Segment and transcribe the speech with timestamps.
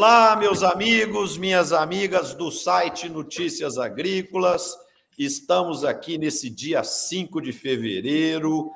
[0.00, 4.76] Olá, meus amigos, minhas amigas do site Notícias Agrícolas.
[5.18, 8.70] Estamos aqui nesse dia 5 de fevereiro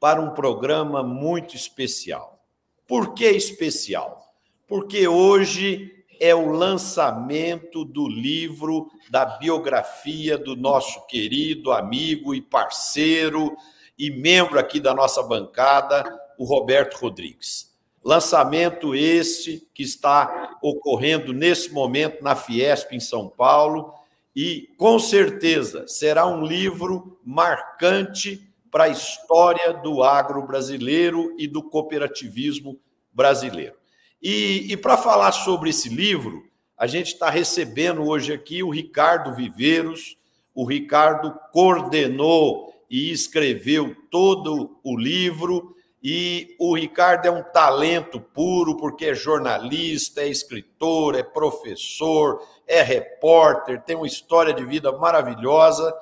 [0.00, 2.42] para um programa muito especial.
[2.88, 4.32] Por que especial?
[4.66, 13.54] Porque hoje é o lançamento do livro da biografia do nosso querido amigo e parceiro
[13.98, 16.02] e membro aqui da nossa bancada,
[16.38, 17.70] o Roberto Rodrigues.
[18.04, 23.92] Lançamento este que está ocorrendo nesse momento na Fiesp em São Paulo
[24.34, 31.62] e com certeza será um livro marcante para a história do agro brasileiro e do
[31.62, 32.78] cooperativismo
[33.12, 33.74] brasileiro.
[34.22, 36.44] E, e para falar sobre esse livro,
[36.78, 40.16] a gente está recebendo hoje aqui o Ricardo Viveiros.
[40.54, 48.76] O Ricardo coordenou e escreveu todo o livro e o Ricardo é um talento puro,
[48.76, 55.94] porque é jornalista, é escritor, é professor, é repórter, tem uma história de vida maravilhosa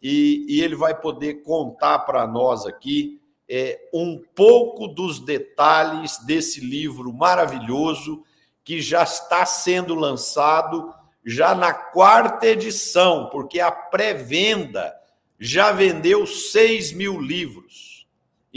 [0.00, 6.60] e, e ele vai poder contar para nós aqui é, um pouco dos detalhes desse
[6.60, 8.22] livro maravilhoso
[8.62, 10.92] que já está sendo lançado
[11.24, 14.94] já na quarta edição, porque a pré-venda
[15.38, 17.87] já vendeu 6 mil livros.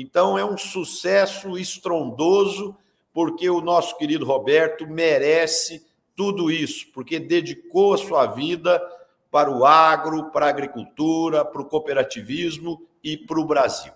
[0.02, 2.76] Então é um sucesso estrondoso,
[3.14, 5.86] porque o nosso querido Roberto merece
[6.16, 8.82] tudo isso, porque dedicou a sua vida
[9.30, 13.94] para o agro, para a agricultura, para o cooperativismo e para o Brasil.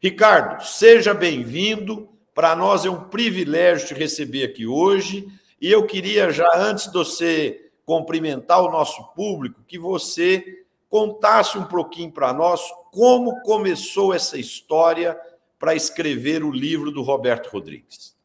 [0.00, 2.08] Ricardo, seja bem-vindo.
[2.34, 5.28] Para nós é um privilégio te receber aqui hoje.
[5.60, 11.64] E eu queria, já antes de você cumprimentar o nosso público, que você contasse um
[11.64, 15.18] pouquinho para nós como começou essa história
[15.58, 18.16] para escrever o livro do Roberto Rodrigues.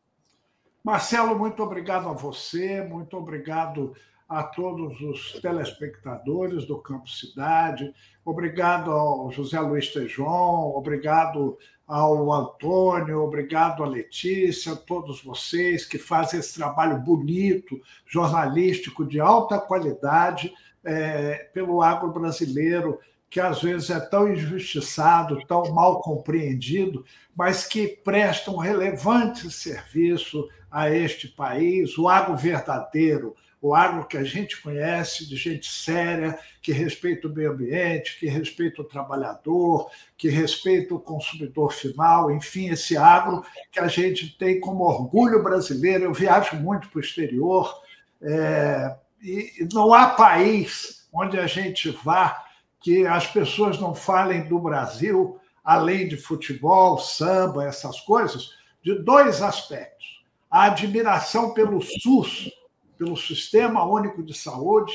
[0.84, 3.94] Marcelo, muito obrigado a você, muito obrigado
[4.28, 11.58] a todos os telespectadores do Campo Cidade, obrigado ao José Luiz Tejon, obrigado
[11.88, 19.20] ao Antônio, obrigado à Letícia, a todos vocês que fazem esse trabalho bonito, jornalístico de
[19.20, 20.52] alta qualidade
[20.84, 23.00] é, pelo agro brasileiro,
[23.36, 27.04] que às vezes é tão injustiçado, tão mal compreendido,
[27.36, 34.16] mas que presta um relevante serviço a este país, o agro verdadeiro, o agro que
[34.16, 39.92] a gente conhece, de gente séria, que respeita o meio ambiente, que respeita o trabalhador,
[40.18, 46.06] que respeita o consumidor final, enfim, esse agro que a gente tem como orgulho brasileiro.
[46.06, 47.82] Eu viajo muito para o exterior,
[48.22, 52.45] é, e não há país onde a gente vá
[52.86, 58.52] que as pessoas não falem do Brasil, além de futebol, samba, essas coisas,
[58.84, 60.24] de dois aspectos.
[60.52, 62.52] A admiração pelo SUS,
[62.96, 64.94] pelo Sistema Único de Saúde,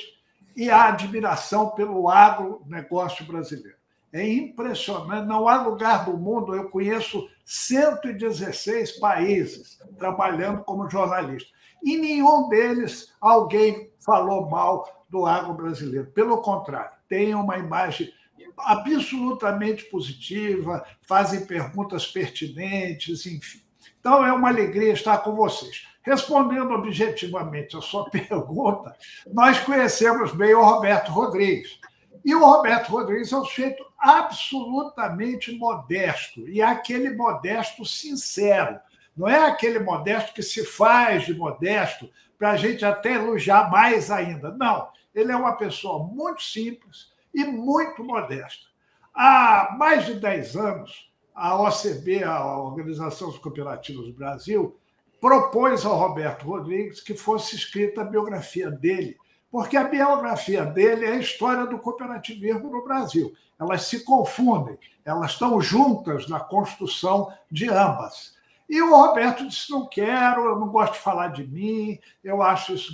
[0.54, 3.76] e a admiração pelo agronegócio brasileiro.
[4.12, 11.50] É impressionante, não há lugar do mundo, eu conheço 116 países trabalhando como jornalista.
[11.82, 16.06] E nenhum deles alguém falou mal do agro brasileiro.
[16.12, 18.10] Pelo contrário, tem uma imagem
[18.56, 23.60] absolutamente positiva, fazem perguntas pertinentes, enfim.
[23.98, 25.86] Então é uma alegria estar com vocês.
[26.02, 28.96] Respondendo objetivamente a sua pergunta,
[29.32, 31.78] nós conhecemos bem o Roberto Rodrigues.
[32.24, 38.78] E o Roberto Rodrigues é um sujeito absolutamente modesto, e é aquele modesto sincero.
[39.16, 44.10] Não é aquele modesto que se faz de modesto para a gente até elogiar mais
[44.10, 44.50] ainda.
[44.52, 48.68] Não, ele é uma pessoa muito simples e muito modesta.
[49.14, 54.78] Há mais de 10 anos, a OCB, a Organização dos Cooperativos do Brasil,
[55.20, 59.16] propôs ao Roberto Rodrigues que fosse escrita a biografia dele,
[59.50, 63.34] porque a biografia dele é a história do cooperativismo no Brasil.
[63.58, 68.34] Elas se confundem, elas estão juntas na construção de ambas.
[68.68, 72.74] E o Roberto disse: não quero, eu não gosto de falar de mim, eu acho
[72.74, 72.92] isso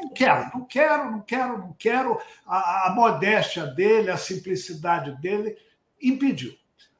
[0.00, 2.20] não quero, não quero, não quero, não quero.
[2.46, 5.56] A, a, modéstia dele, a simplicidade dele
[6.02, 6.54] impediu.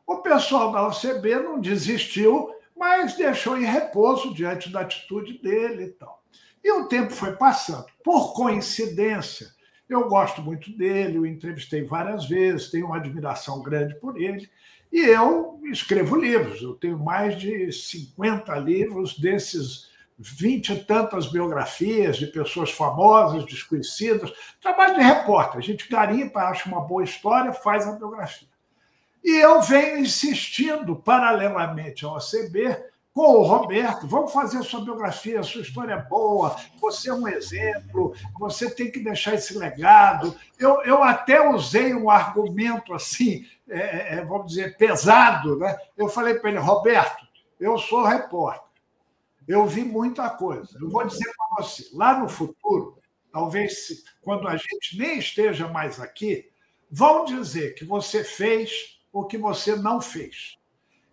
[0.06, 5.90] O pessoal da OCB não desistiu, mas deixou em repouso diante da atitude dele e
[5.90, 6.22] tal.
[6.62, 7.86] E o tempo foi passando.
[8.04, 9.48] Por coincidência,
[9.88, 14.50] eu gosto muito dele, o entrevistei várias vezes, tenho uma admiração grande por ele.
[14.92, 22.16] E eu escrevo livros, eu tenho mais de 50 livros desses vinte e tantas biografias
[22.16, 24.32] de pessoas famosas, desconhecidas.
[24.60, 25.58] Trabalho de repórter.
[25.58, 28.48] A gente garimpa, acha uma boa história, faz a biografia.
[29.22, 32.76] E eu venho insistindo, paralelamente ao ACB,
[33.16, 38.14] com o Roberto, vamos fazer sua biografia, sua história é boa, você é um exemplo,
[38.38, 40.36] você tem que deixar esse legado.
[40.58, 45.58] Eu, eu até usei um argumento assim, é, é, vamos dizer, pesado.
[45.58, 45.74] Né?
[45.96, 47.26] Eu falei para ele, Roberto,
[47.58, 48.65] eu sou repórter,
[49.46, 50.78] eu vi muita coisa.
[50.80, 52.98] Eu vou dizer para você, lá no futuro,
[53.32, 56.50] talvez quando a gente nem esteja mais aqui,
[56.90, 60.56] vão dizer que você fez o que você não fez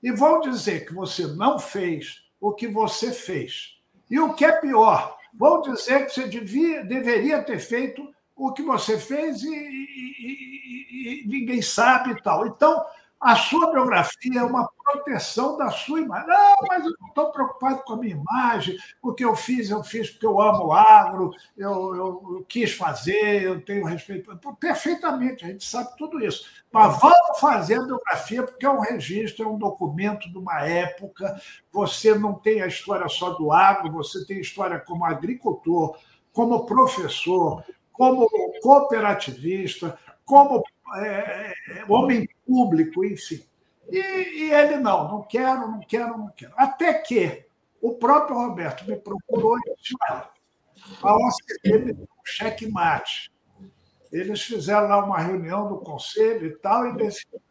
[0.02, 3.78] e vão dizer que você não fez o que você fez.
[4.10, 8.62] E o que é pior, vão dizer que você devia, deveria ter feito o que
[8.62, 12.46] você fez e, e, e, e ninguém sabe e tal.
[12.46, 12.86] Então,
[13.24, 16.28] a sua biografia é uma proteção da sua imagem.
[16.28, 18.78] Não, mas eu não estou preocupado com a minha imagem.
[19.02, 22.74] O que eu fiz, eu fiz porque eu amo o agro, eu, eu, eu quis
[22.74, 24.38] fazer, eu tenho respeito.
[24.60, 26.46] Perfeitamente, a gente sabe tudo isso.
[26.70, 31.40] Mas vamos fazer a biografia, porque é um registro, é um documento de uma época.
[31.72, 35.98] Você não tem a história só do agro, você tem história como agricultor,
[36.34, 38.28] como professor, como
[38.62, 40.62] cooperativista, como
[40.96, 43.44] é, é, homem público, enfim.
[43.90, 46.54] E, e, ele não, não quero, não quero, não quero.
[46.56, 47.46] Até que
[47.82, 50.30] o próprio Roberto me procurou e disse: olha,
[51.02, 53.32] a OCP me deu um checkmate.
[54.12, 57.42] Eles fizeram lá uma reunião do conselho e tal, e decidiram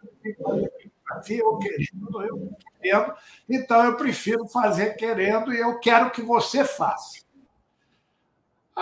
[1.29, 3.15] eu querendo, eu querendo,
[3.49, 7.22] então eu prefiro fazer querendo e eu quero que você faça.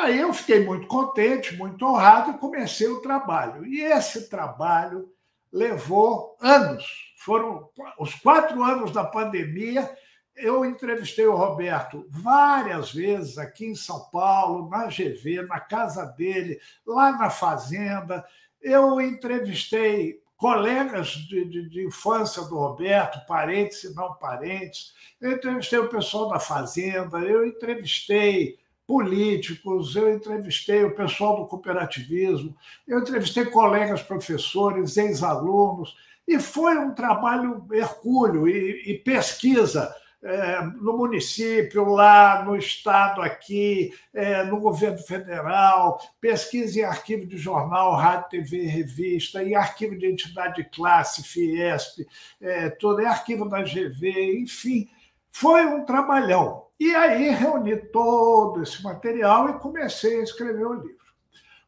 [0.01, 3.67] Aí eu fiquei muito contente, muito honrado e comecei o trabalho.
[3.67, 5.13] E esse trabalho
[5.53, 6.85] levou anos.
[7.19, 7.69] Foram
[7.99, 9.95] os quatro anos da pandemia.
[10.35, 16.59] Eu entrevistei o Roberto várias vezes aqui em São Paulo, na GV, na casa dele,
[16.87, 18.25] lá na Fazenda.
[18.59, 24.95] Eu entrevistei colegas de, de, de, infância do Roberto, parentes e não parentes.
[25.21, 28.59] Eu entrevistei o pessoal da Fazenda, eu entrevistei
[28.91, 32.57] políticos, eu entrevistei o pessoal do cooperativismo,
[32.89, 35.97] eu entrevistei colegas professores, ex-alunos,
[36.27, 43.93] e foi um trabalho hercúleo e, e pesquisa é, no município, lá no estado, aqui,
[44.13, 50.07] é, no governo federal, pesquisa em arquivo de jornal, rádio, TV, revista, em arquivo de
[50.07, 52.05] entidade de classe, Fiesp,
[52.41, 54.91] é, todo, em arquivo da GV, enfim,
[55.31, 56.70] foi um trabalhão.
[56.81, 61.05] E aí reuni todo esse material e comecei a escrever o livro.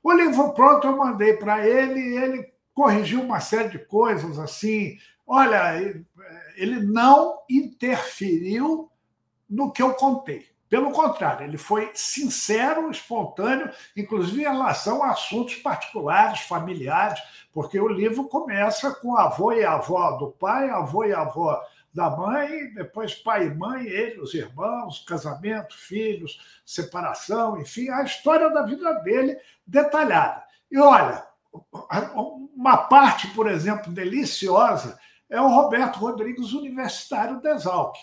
[0.02, 4.96] O livro pronto eu mandei para ele e ele corrigiu uma série de coisas assim.
[5.26, 5.78] Olha,
[6.56, 8.90] ele não interferiu
[9.48, 10.50] no que eu contei.
[10.66, 17.22] Pelo contrário, ele foi sincero, espontâneo, inclusive em relação a assuntos particulares, familiares,
[17.52, 21.62] porque o livro começa com avô e avó do pai, avô e avó
[21.92, 28.48] da mãe, depois pai e mãe, ele, os irmãos, casamento, filhos, separação, enfim, a história
[28.50, 29.36] da vida dele
[29.66, 30.42] detalhada.
[30.70, 31.26] E olha,
[32.56, 34.98] uma parte, por exemplo, deliciosa
[35.28, 38.00] é o Roberto Rodrigues, universitário da.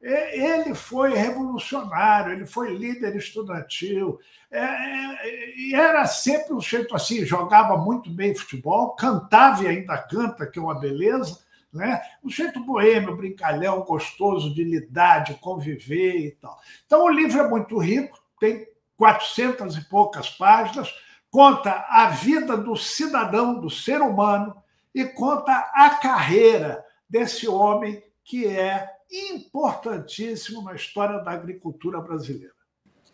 [0.00, 4.18] Ele foi revolucionário, ele foi líder estudantil,
[4.50, 10.46] é, e era sempre um jeito assim, jogava muito bem futebol, cantava e ainda canta,
[10.46, 11.40] que é uma beleza,
[11.78, 12.02] né?
[12.22, 16.58] Um jeito boêmio, brincalhão, gostoso de lidar, de conviver e tal.
[16.84, 18.66] Então, o livro é muito rico, tem
[18.96, 20.92] quatrocentas e poucas páginas,
[21.30, 24.54] conta a vida do cidadão, do ser humano,
[24.94, 32.52] e conta a carreira desse homem que é importantíssimo na história da agricultura brasileira.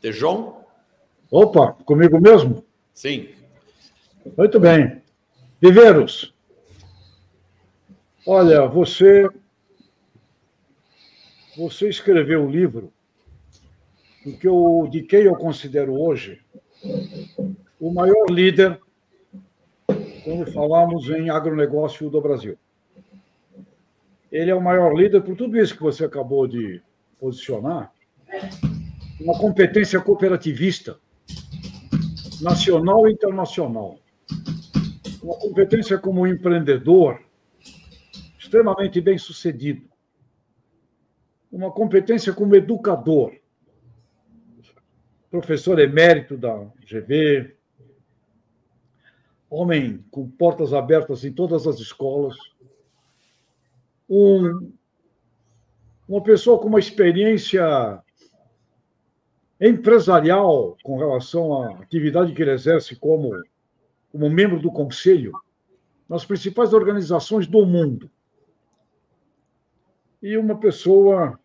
[0.01, 0.65] Tejon?
[1.31, 2.65] Opa, comigo mesmo?
[2.93, 3.29] Sim.
[4.37, 5.03] Muito bem.
[5.61, 6.34] Viveiros,
[8.27, 9.29] Olha, você
[11.57, 12.91] você escreveu um livro
[14.41, 16.41] que eu, de quem eu considero hoje
[17.79, 18.81] o maior líder
[20.25, 22.57] quando falamos em agronegócio do Brasil.
[24.33, 26.81] Ele é o maior líder por tudo isso que você acabou de
[27.21, 27.93] posicionar,
[29.21, 30.99] uma competência cooperativista,
[32.41, 33.99] nacional e internacional,
[35.23, 37.21] uma competência como empreendedor,
[38.55, 39.91] extremamente bem sucedido,
[41.51, 43.35] uma competência como educador,
[45.29, 47.57] professor emérito da GV,
[49.51, 52.37] homem com portas abertas em todas as escolas,
[54.09, 54.73] um,
[56.09, 58.01] uma pessoa com uma experiência
[59.61, 63.33] empresarial com relação à atividade que ele exerce como,
[64.13, 65.33] como membro do conselho
[66.09, 68.09] nas principais organizações do mundo
[70.25, 71.39] e uma pessoa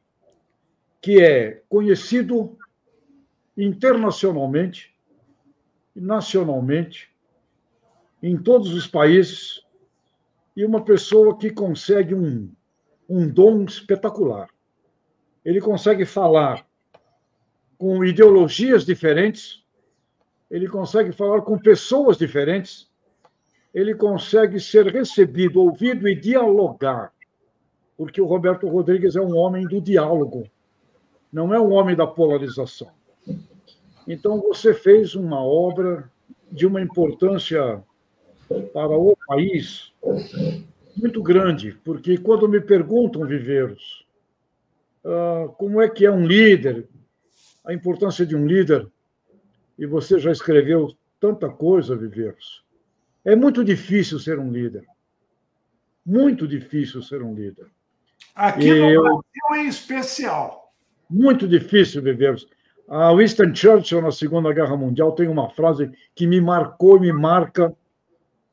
[1.02, 2.58] que é conhecido
[3.58, 4.96] internacionalmente
[5.94, 7.14] nacionalmente
[8.24, 9.62] em todos os países
[10.56, 12.50] e uma pessoa que consegue um,
[13.10, 14.48] um dom espetacular.
[15.44, 16.66] Ele consegue falar
[17.78, 19.62] com ideologias diferentes,
[20.50, 22.90] ele consegue falar com pessoas diferentes,
[23.74, 27.12] ele consegue ser recebido, ouvido e dialogar,
[28.00, 30.50] porque o Roberto Rodrigues é um homem do diálogo,
[31.34, 32.90] não é um homem da polarização.
[34.08, 36.10] Então, você fez uma obra
[36.50, 37.84] de uma importância
[38.72, 39.92] para o país
[40.96, 44.08] muito grande, porque quando me perguntam, Viveiros,
[45.04, 46.88] ah, como é que é um líder,
[47.66, 48.88] a importância de um líder,
[49.78, 52.64] e você já escreveu tanta coisa, Viveiros,
[53.26, 54.86] é muito difícil ser um líder.
[56.06, 57.68] Muito difícil ser um líder.
[58.36, 59.02] Aqui no eu...
[59.02, 60.74] Brasil em especial.
[61.10, 62.48] Muito difícil, Viveiros.
[62.88, 67.14] A Winston Churchill, na Segunda Guerra Mundial, tem uma frase que me marcou e me
[67.14, 67.76] marca,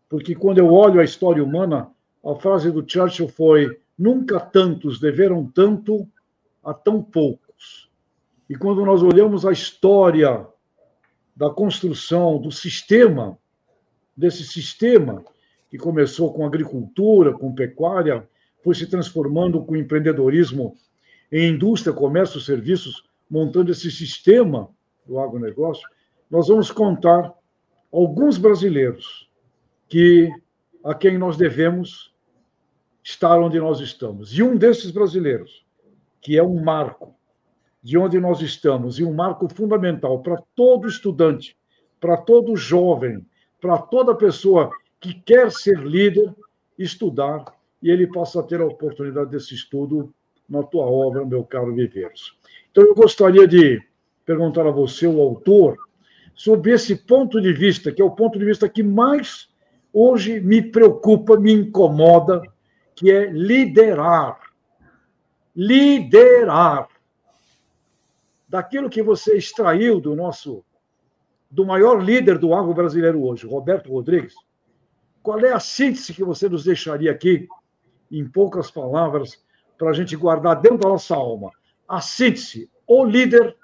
[0.08, 1.90] porque quando eu olho a história humana,
[2.24, 6.06] a frase do Churchill foi: nunca tantos deveram tanto
[6.62, 7.90] a tão poucos.
[8.48, 10.46] E quando nós olhamos a história
[11.34, 13.38] da construção do sistema,
[14.16, 15.24] desse sistema
[15.70, 18.28] que começou com agricultura, com pecuária,
[18.62, 20.76] foi se transformando com empreendedorismo
[21.30, 24.68] em indústria, comércio, serviços, montando esse sistema
[25.06, 25.88] do agronegócio,
[26.30, 27.32] nós vamos contar
[27.92, 29.28] alguns brasileiros
[29.88, 30.30] que
[30.84, 32.14] a quem nós devemos
[33.02, 34.36] estar onde nós estamos.
[34.36, 35.64] E um desses brasileiros,
[36.20, 37.14] que é um marco
[37.82, 41.56] de onde nós estamos, e um marco fundamental para todo estudante,
[42.00, 43.24] para todo jovem,
[43.60, 44.70] para toda pessoa
[45.00, 46.34] que quer ser líder,
[46.76, 47.44] estudar,
[47.82, 50.12] e ele possa ter a oportunidade desse estudo
[50.48, 52.38] na tua obra, meu caro Viveiros.
[52.70, 53.82] Então, eu gostaria de
[54.24, 55.76] perguntar a você, o autor,
[56.34, 59.48] sobre esse ponto de vista, que é o ponto de vista que mais
[59.92, 62.42] hoje me preocupa, me incomoda,
[62.94, 64.38] que é liderar.
[65.54, 66.88] Liderar.
[68.48, 70.62] Daquilo que você extraiu do nosso,
[71.50, 74.34] do maior líder do agro brasileiro hoje, Roberto Rodrigues,
[75.22, 77.48] qual é a síntese que você nos deixaria aqui,
[78.10, 79.44] em poucas palavras,
[79.78, 81.50] para a gente guardar dentro da nossa alma?
[81.88, 83.56] a síntese, o líder,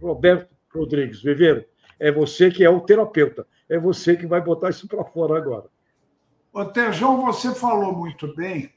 [0.00, 1.22] Roberto Rodrigues.
[1.22, 1.64] Viveiro,
[1.98, 3.46] é você que é o terapeuta.
[3.68, 5.66] É você que vai botar isso para fora agora.
[6.52, 8.72] Ô, Tejão, você falou muito bem.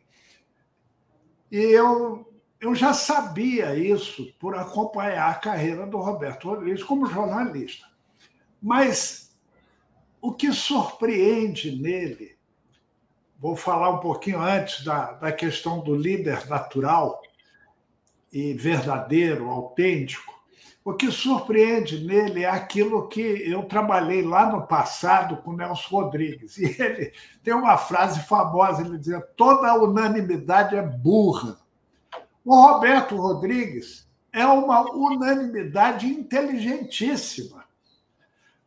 [1.50, 2.28] E eu,
[2.60, 7.86] eu já sabia isso por acompanhar a carreira do Roberto Rodrigues como jornalista.
[8.62, 9.38] Mas
[10.22, 12.38] o que surpreende nele,
[13.42, 17.22] vou falar um pouquinho antes da, da questão do líder natural,
[18.32, 20.32] e verdadeiro, autêntico.
[20.84, 26.58] O que surpreende nele é aquilo que eu trabalhei lá no passado com Nelson Rodrigues.
[26.58, 31.60] E ele tem uma frase famosa, ele dizia: toda unanimidade é burra.
[32.44, 37.61] O Roberto Rodrigues é uma unanimidade inteligentíssima.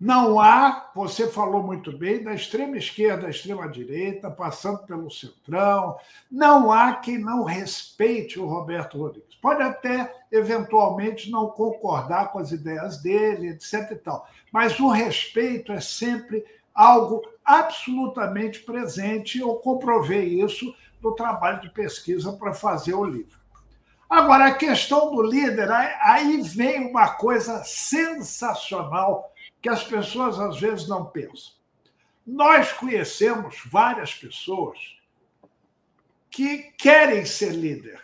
[0.01, 5.97] Não há, você falou muito bem, da extrema esquerda à extrema direita, passando pelo centrão,
[6.31, 9.37] não há quem não respeite o Roberto Rodrigues.
[9.37, 13.93] Pode até, eventualmente, não concordar com as ideias dele, etc.
[13.93, 19.39] E tal, mas o respeito é sempre algo absolutamente presente.
[19.39, 23.39] Eu comprovei isso no trabalho de pesquisa para fazer o livro.
[24.11, 29.33] Agora, a questão do líder, aí vem uma coisa sensacional
[29.65, 31.55] que as pessoas às vezes não pensam.
[32.27, 34.79] Nós conhecemos várias pessoas
[36.31, 37.99] que querem ser líder,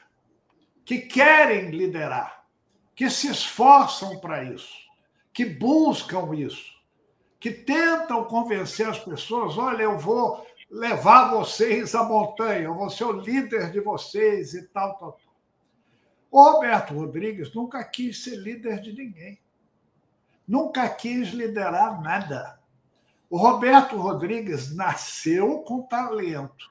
[0.87, 2.47] que querem liderar,
[2.95, 4.75] que se esforçam para isso,
[5.35, 6.81] que buscam isso,
[7.39, 13.05] que tentam convencer as pessoas: olha, eu vou levar vocês à montanha, eu vou ser
[13.05, 15.35] o líder de vocês e tal, tal, tal.
[16.31, 19.39] O Roberto Rodrigues nunca quis ser líder de ninguém
[20.51, 22.59] nunca quis liderar nada.
[23.31, 26.69] O Roberto Rodrigues nasceu com talento,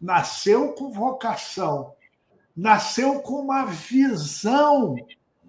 [0.00, 1.92] nasceu com vocação,
[2.56, 4.94] nasceu com uma visão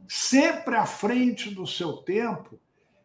[0.09, 2.59] sempre à frente do seu tempo,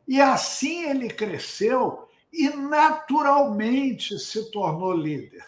[0.08, 5.44] e assim ele cresceu e naturalmente se tornou líder.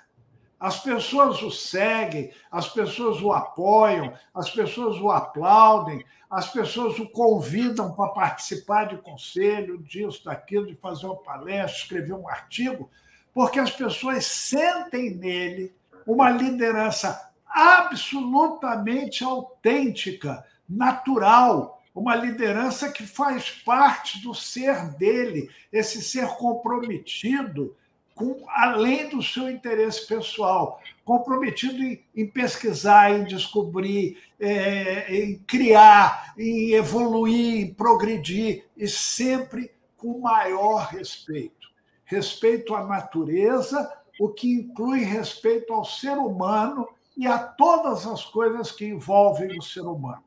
[0.59, 7.09] As pessoas o seguem, as pessoas o apoiam, as pessoas o aplaudem, as pessoas o
[7.09, 12.91] convidam para participar de conselho, disso, daquilo, de fazer uma palestra, escrever um artigo,
[13.33, 15.75] porque as pessoas sentem nele
[16.07, 26.27] uma liderança absolutamente autêntica natural, uma liderança que faz parte do ser dele, esse ser
[26.37, 27.77] comprometido
[28.15, 36.33] com além do seu interesse pessoal, comprometido em, em pesquisar, em descobrir, é, em criar,
[36.39, 41.69] em evoluir, em progredir, e sempre com maior respeito.
[42.05, 43.91] Respeito à natureza,
[44.21, 49.63] o que inclui respeito ao ser humano e a todas as coisas que envolvem o
[49.63, 50.23] ser humano.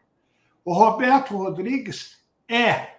[0.65, 2.17] O Roberto Rodrigues
[2.49, 2.97] é,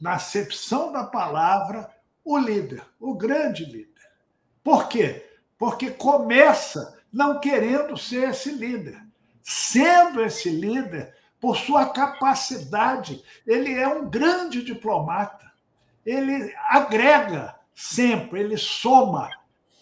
[0.00, 1.88] na acepção da palavra,
[2.24, 3.91] o líder, o grande líder.
[4.62, 5.26] Por quê?
[5.58, 9.00] Porque começa não querendo ser esse líder.
[9.42, 15.50] Sendo esse líder, por sua capacidade, ele é um grande diplomata.
[16.06, 19.28] Ele agrega sempre, ele soma.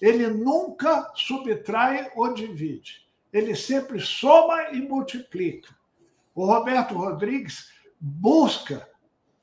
[0.01, 3.07] Ele nunca subtrai ou divide.
[3.33, 5.75] Ele sempre soma e multiplica.
[6.35, 7.71] O Roberto Rodrigues
[8.01, 8.89] busca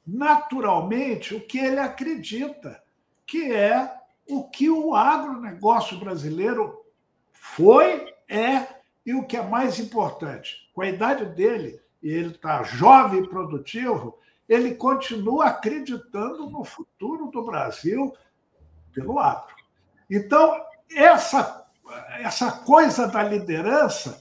[0.06, 2.82] naturalmente o que ele acredita,
[3.25, 3.94] que é
[4.29, 6.84] o que o agronegócio brasileiro
[7.31, 12.62] foi, é e o que é mais importante, com a idade dele, e ele está
[12.63, 14.17] jovem e produtivo,
[14.48, 18.13] ele continua acreditando no futuro do Brasil
[18.93, 19.55] pelo agro.
[20.10, 20.62] Então,
[20.93, 21.65] essa,
[22.19, 24.19] essa coisa da liderança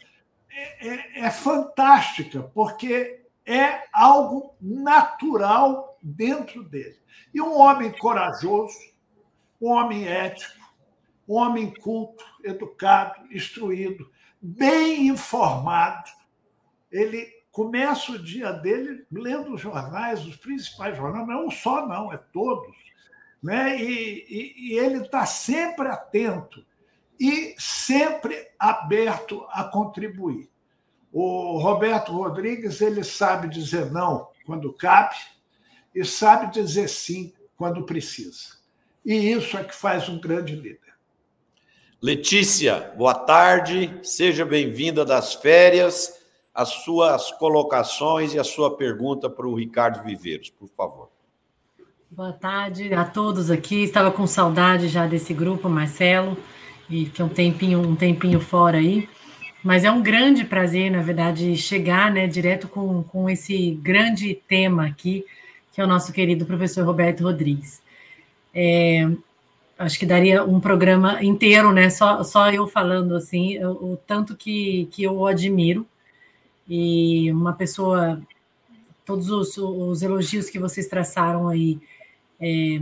[0.51, 6.99] é, é, é fantástica, porque é algo natural dentro dele.
[7.33, 8.79] E um homem corajoso,
[9.61, 10.67] um homem ético,
[11.29, 14.11] um homem culto, educado, instruído,
[14.41, 16.11] bem informado.
[16.91, 21.87] Ele começa o dia dele lendo os jornais, os principais jornais, não é um só,
[21.87, 22.77] não, é todos.
[23.43, 23.83] Né?
[23.83, 26.65] E, e, e ele está sempre atento
[27.19, 30.51] e sempre aberto a contribuir.
[31.13, 35.17] O Roberto Rodrigues ele sabe dizer não quando cabe
[35.95, 38.56] e sabe dizer sim quando precisa.
[39.07, 40.81] E isso é que faz um grande líder.
[42.03, 46.13] Letícia, boa tarde, seja bem-vinda das férias.
[46.53, 51.09] As suas colocações e a sua pergunta para o Ricardo Viveiros, por favor.
[52.11, 53.85] Boa tarde a todos aqui.
[53.85, 56.37] Estava com saudade já desse grupo, Marcelo,
[56.91, 59.09] e que é um tempinho, um tempinho fora aí.
[59.63, 64.85] Mas é um grande prazer, na verdade, chegar né, direto com, com esse grande tema
[64.87, 65.25] aqui,
[65.73, 67.86] que é o nosso querido professor Roberto Rodrigues.
[68.59, 69.07] É,
[69.79, 71.91] acho que daria um programa inteiro, né?
[71.91, 75.87] Só, só eu falando assim, o, o tanto que, que eu admiro.
[76.67, 78.19] E uma pessoa,
[79.05, 81.79] todos os, os elogios que vocês traçaram aí,
[82.41, 82.81] é,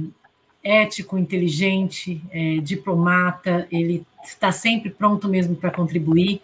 [0.62, 6.40] ético, inteligente, é, diplomata, ele está sempre pronto mesmo para contribuir.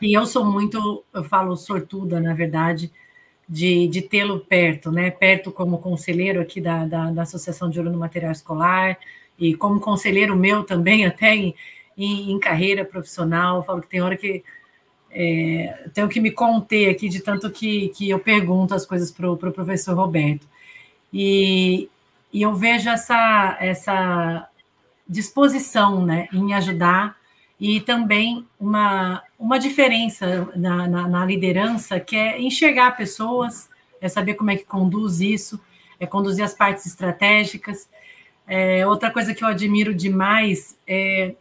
[0.00, 2.90] E eu sou muito, eu falo sortuda, na verdade,
[3.48, 5.10] de, de tê-lo perto, né?
[5.10, 8.98] Perto como conselheiro aqui da, da, da, Associação de Ouro no Material Escolar
[9.38, 11.54] e como conselheiro meu também, até em,
[11.96, 13.64] em, em carreira profissional.
[13.64, 14.44] falo que tem hora que
[15.10, 19.30] é, tenho que me conter aqui de tanto que, que eu pergunto as coisas para
[19.30, 20.46] o pro professor Roberto.
[21.12, 21.88] E,
[22.32, 24.48] e eu vejo essa, essa
[25.08, 27.17] disposição né, em ajudar
[27.60, 33.68] e também uma, uma diferença na, na, na, liderança que é enxergar pessoas,
[34.00, 35.60] é saber como é que conduz isso,
[35.98, 37.88] é conduzir as partes estratégicas.
[38.46, 41.34] É, outra coisa que eu admiro demais é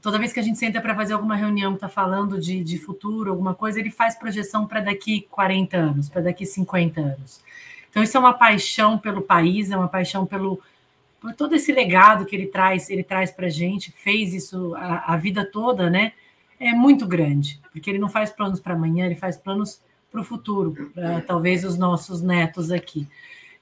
[0.00, 3.30] toda vez que a gente senta para fazer alguma reunião, está falando de, de futuro,
[3.30, 7.42] alguma coisa, ele faz projeção para daqui 40 anos, para daqui 50 anos.
[7.90, 10.60] Então, isso é uma paixão pelo país, é uma paixão pelo,
[11.20, 15.14] por todo esse legado que ele traz, ele traz para a gente, fez isso a,
[15.14, 16.12] a, vida toda, né?
[16.60, 20.24] É muito grande, porque ele não faz planos para amanhã, ele faz planos para o
[20.24, 23.06] futuro, para talvez os nossos netos aqui.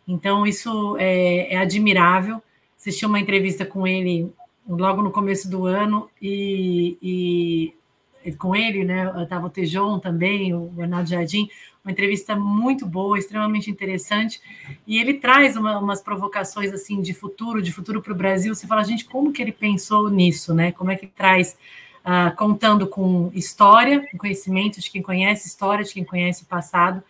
[0.07, 2.43] Então, isso é, é admirável.
[2.79, 4.33] Assisti uma entrevista com ele
[4.69, 7.75] logo no começo do ano e,
[8.23, 9.13] e com ele, né?
[9.23, 11.49] Estava o Tejon também, o Bernardo Jardim,
[11.87, 14.41] uma entrevista muito boa, extremamente interessante,
[14.85, 18.53] e ele traz uma, umas provocações assim de futuro, de futuro para o Brasil.
[18.53, 20.73] Você fala, gente, como que ele pensou nisso, né?
[20.73, 21.57] Como é que traz
[22.05, 27.01] uh, contando com história, com conhecimento de quem conhece história, de quem conhece o passado,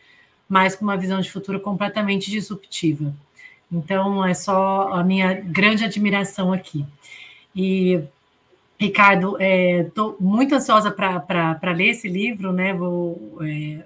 [0.46, 3.14] mas com uma visão de futuro completamente disruptiva.
[3.72, 6.84] Então, é só a minha grande admiração aqui.
[7.54, 7.98] E
[8.78, 12.74] Ricardo, estou é, muito ansiosa para ler esse livro, né?
[12.74, 13.82] Vou, é,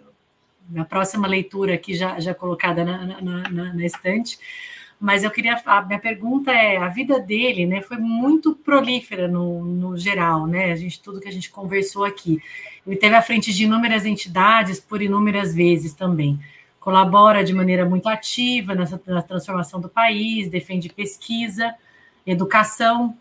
[0.71, 4.39] na próxima leitura aqui já, já colocada na, na, na, na estante,
[5.01, 5.61] mas eu queria.
[5.65, 10.73] A minha pergunta é: a vida dele né, foi muito prolífera no, no geral, né?
[10.73, 12.39] A gente, tudo que a gente conversou aqui.
[12.87, 16.39] Ele teve à frente de inúmeras entidades por inúmeras vezes também.
[16.79, 21.75] Colabora de maneira muito ativa nessa, na transformação do país, defende pesquisa,
[22.27, 23.17] educação,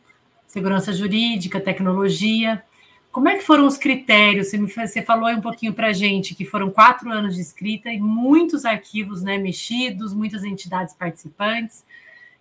[0.48, 2.62] segurança jurídica, tecnologia.
[3.12, 4.52] Como é que foram os critérios?
[4.52, 8.00] Você falou aí um pouquinho para a gente que foram quatro anos de escrita e
[8.00, 11.84] muitos arquivos né, mexidos, muitas entidades participantes.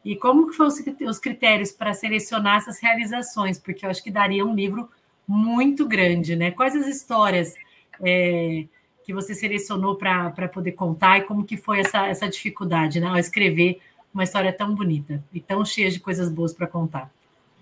[0.05, 0.71] E como que foram
[1.07, 3.59] os critérios para selecionar essas realizações?
[3.59, 4.89] Porque eu acho que daria um livro
[5.27, 6.51] muito grande, né?
[6.51, 7.55] Quais as histórias
[8.01, 8.65] é,
[9.05, 13.17] que você selecionou para poder contar e como que foi essa, essa dificuldade né, ao
[13.17, 13.81] escrever
[14.13, 17.11] uma história tão bonita e tão cheia de coisas boas para contar?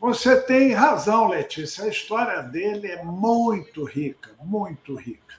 [0.01, 1.85] Você tem razão, Letícia.
[1.85, 5.37] A história dele é muito rica, muito rica.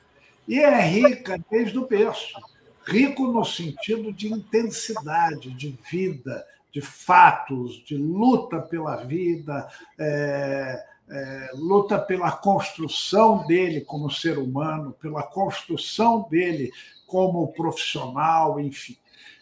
[0.48, 2.40] E é rica desde o berço.
[2.86, 9.68] Rico no sentido de intensidade, de vida, de fatos, de luta pela vida,
[10.00, 16.72] é, é, luta pela construção dele como ser humano, pela construção dele
[17.06, 18.98] como profissional, enfim.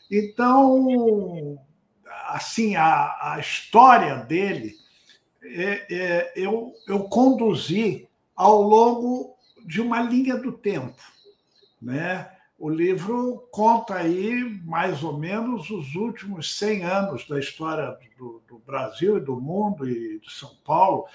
[0.10, 1.58] Então,
[2.28, 4.76] assim, a, a história dele
[5.46, 11.02] é, é, eu, eu conduzi ao longo de uma linha do tempo.
[11.82, 12.30] Né?
[12.58, 18.60] O livro conta aí mais ou menos os últimos 100 anos da história do, do,
[18.60, 21.06] Brasil e do mundo e de São Paulo,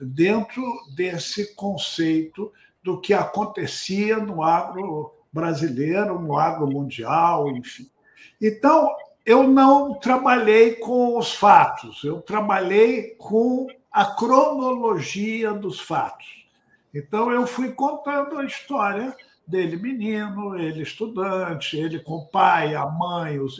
[0.00, 0.62] dentro
[0.94, 7.88] desse conceito do que acontecia no agro brasileiro, no agro mundial, enfim.
[8.40, 8.88] Então,
[9.26, 16.46] eu não trabalhei com os fatos, eu trabalhei com a cronologia dos fatos.
[16.94, 22.86] Então, eu fui contando a história dele menino, ele estudante, ele com o pai, a
[22.86, 23.58] mãe, os,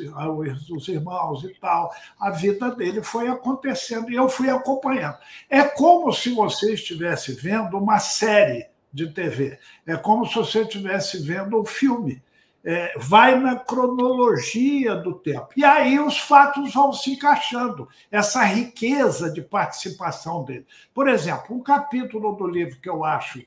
[0.70, 1.92] os irmãos e tal.
[2.20, 5.16] A vida dele foi acontecendo e eu fui acompanhando.
[5.50, 9.59] É como se você estivesse vendo uma série de TV.
[9.85, 12.22] É como se você estivesse vendo um filme
[12.66, 15.50] é, vai na cronologia do tempo.
[15.57, 20.66] E aí os fatos vão se encaixando, essa riqueza de participação dele.
[20.92, 23.40] Por exemplo, um capítulo do livro que eu acho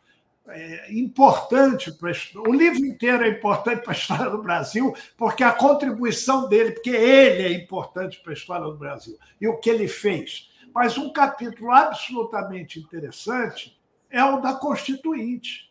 [0.47, 2.13] é, importante para
[2.47, 6.89] o livro inteiro é importante para a história do Brasil, porque a contribuição dele, porque
[6.89, 10.49] ele é importante para a história do Brasil e o que ele fez.
[10.73, 13.77] Mas um capítulo absolutamente interessante
[14.09, 15.68] é o da Constituinte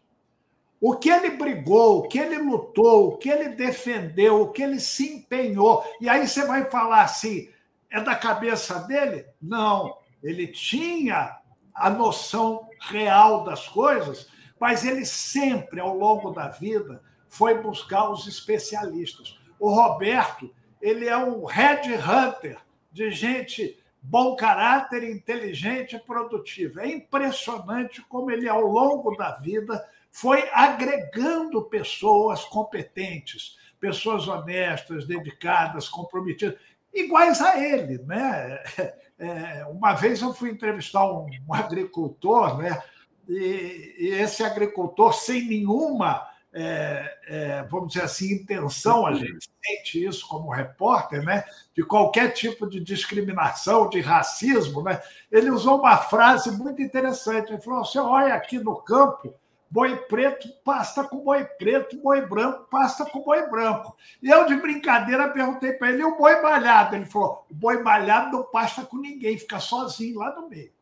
[0.81, 4.79] o que ele brigou, o que ele lutou, o que ele defendeu, o que ele
[4.79, 5.85] se empenhou.
[6.01, 7.51] E aí você vai falar assim:
[7.91, 9.27] é da cabeça dele?
[9.41, 9.97] Não.
[10.23, 11.39] Ele tinha
[11.75, 14.29] a noção real das coisas,
[14.61, 19.39] mas ele sempre, ao longo da vida, foi buscar os especialistas.
[19.59, 22.59] O Roberto, ele é um red hunter
[22.91, 26.83] de gente bom caráter, inteligente e produtiva.
[26.83, 35.89] É impressionante como ele, ao longo da vida, foi agregando pessoas competentes, pessoas honestas, dedicadas,
[35.89, 36.59] comprometidas,
[36.93, 37.99] iguais a ele.
[37.99, 38.63] Né?
[39.21, 42.81] É, uma vez eu fui entrevistar um, um agricultor, né?
[43.29, 50.05] E, e, esse agricultor, sem nenhuma, é, é, vamos dizer assim, intenção, a gente sente
[50.05, 51.43] isso como repórter, né?
[51.75, 55.01] de qualquer tipo de discriminação, de racismo, né?
[55.33, 57.53] ele usou uma frase muito interessante.
[57.53, 59.35] Ele falou: você olha aqui no campo
[59.71, 63.95] Boi preto pasta com boi preto, boi branco pasta com boi branco.
[64.23, 66.97] Eu, de brincadeira, perguntei para ele: e o boi malhado?
[66.97, 70.73] Ele falou: o boi malhado não pasta com ninguém, fica sozinho lá no meio.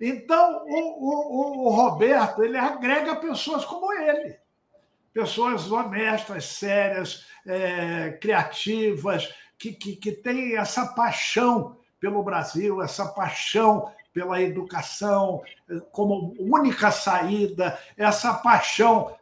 [0.00, 4.36] Então, o, o, o Roberto ele agrega pessoas como ele,
[5.12, 13.90] pessoas honestas, sérias, é, criativas, que, que, que têm essa paixão pelo Brasil, essa paixão
[14.14, 15.42] pela educação
[15.90, 19.12] como única saída, essa paixão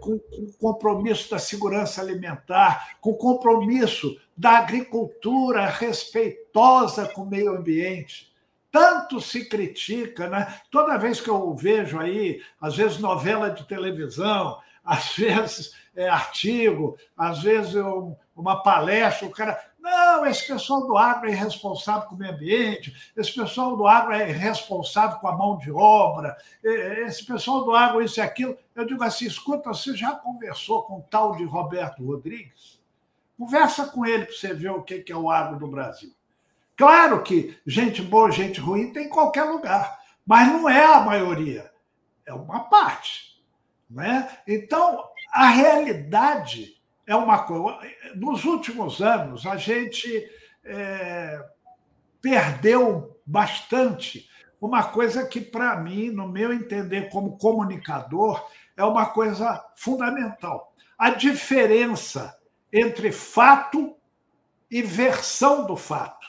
[0.00, 8.32] com o compromisso da segurança alimentar, com compromisso da agricultura respeitosa com o meio ambiente.
[8.70, 10.60] Tanto se critica, né?
[10.70, 16.96] Toda vez que eu vejo aí, às vezes novela de televisão, às vezes é, artigo,
[17.16, 22.16] às vezes eu, uma palestra, o cara não, esse pessoal do agro é irresponsável com
[22.16, 27.24] o meio ambiente, esse pessoal do agro é irresponsável com a mão de obra, esse
[27.24, 28.58] pessoal do agro isso e aquilo.
[28.74, 32.80] Eu digo assim: escuta, você já conversou com o tal de Roberto Rodrigues?
[33.38, 36.12] Conversa com ele para você ver o que é o agro do Brasil.
[36.76, 41.70] Claro que gente boa, gente ruim tem em qualquer lugar, mas não é a maioria,
[42.26, 43.40] é uma parte.
[43.88, 44.28] Né?
[44.46, 46.75] Então, a realidade
[47.06, 47.78] é uma coisa.
[48.14, 50.28] Nos últimos anos, a gente
[50.64, 51.44] é,
[52.20, 54.28] perdeu bastante
[54.60, 58.44] uma coisa que, para mim, no meu entender como comunicador,
[58.76, 60.74] é uma coisa fundamental.
[60.98, 62.36] A diferença
[62.72, 63.96] entre fato
[64.70, 66.26] e versão do fato,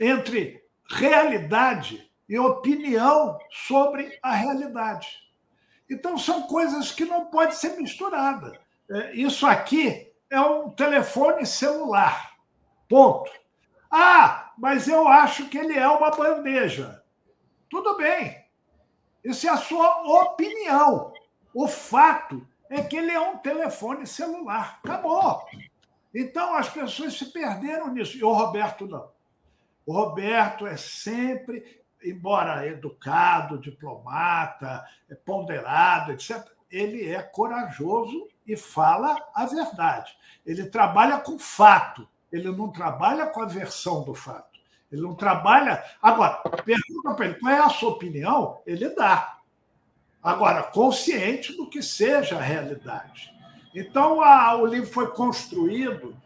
[0.00, 5.06] entre realidade e opinião sobre a realidade.
[5.88, 8.58] Então, são coisas que não podem ser misturadas.
[8.90, 12.36] É, isso aqui é um telefone celular.
[12.88, 13.30] Ponto.
[13.90, 17.02] Ah, mas eu acho que ele é uma bandeja.
[17.68, 18.44] Tudo bem.
[19.24, 21.12] Isso é a sua opinião.
[21.52, 24.78] O fato é que ele é um telefone celular.
[24.84, 25.44] Acabou.
[26.14, 28.16] Então as pessoas se perderam nisso.
[28.16, 29.10] E o Roberto não.
[29.84, 34.84] O Roberto é sempre, embora educado, diplomata,
[35.24, 40.16] ponderado, etc., ele é corajoso e fala a verdade.
[40.44, 44.56] Ele trabalha com fato, ele não trabalha com a versão do fato.
[44.90, 45.82] Ele não trabalha.
[46.00, 49.38] Agora, pergunta para ele qual é a sua opinião, ele dá.
[50.22, 53.32] Agora, consciente do que seja a realidade.
[53.74, 56.16] Então, a, o livro foi construído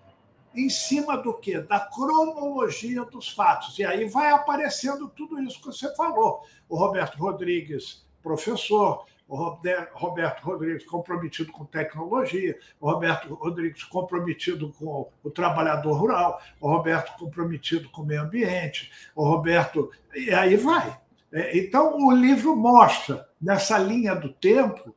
[0.55, 1.61] em cima do quê?
[1.61, 3.79] Da cronologia dos fatos.
[3.79, 6.45] E aí vai aparecendo tudo isso que você falou.
[6.69, 9.37] O Roberto Rodrigues, professor, o
[9.95, 17.17] Roberto Rodrigues comprometido com tecnologia, o Roberto Rodrigues comprometido com o trabalhador rural, o Roberto
[17.17, 19.89] comprometido com o meio ambiente, o Roberto.
[20.13, 20.99] E aí vai.
[21.33, 24.93] É, então, o livro mostra, nessa linha do tempo,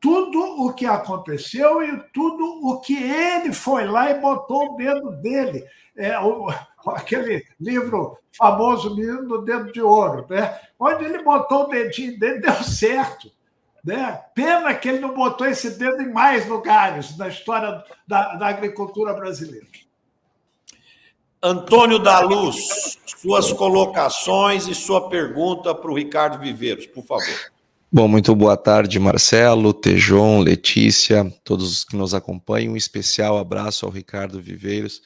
[0.00, 5.10] tudo o que aconteceu e tudo o que ele foi lá e botou o dedo
[5.20, 5.62] dele.
[5.94, 6.48] É, o,
[6.86, 10.58] aquele livro famoso Menino do Dedo de Ouro, né?
[10.78, 13.30] onde ele botou o dedinho dele, deu certo.
[13.84, 14.20] Né?
[14.34, 19.14] Pena que ele não botou esse dedo em mais lugares na história da, da agricultura
[19.14, 19.66] brasileira.
[21.40, 27.52] Antônio da Luz, suas colocações e sua pergunta para o Ricardo Viveiros, por favor.
[27.90, 32.74] Bom, muito boa tarde, Marcelo, Tejon, Letícia, todos que nos acompanham.
[32.74, 35.00] Um especial abraço ao Ricardo Viveiros,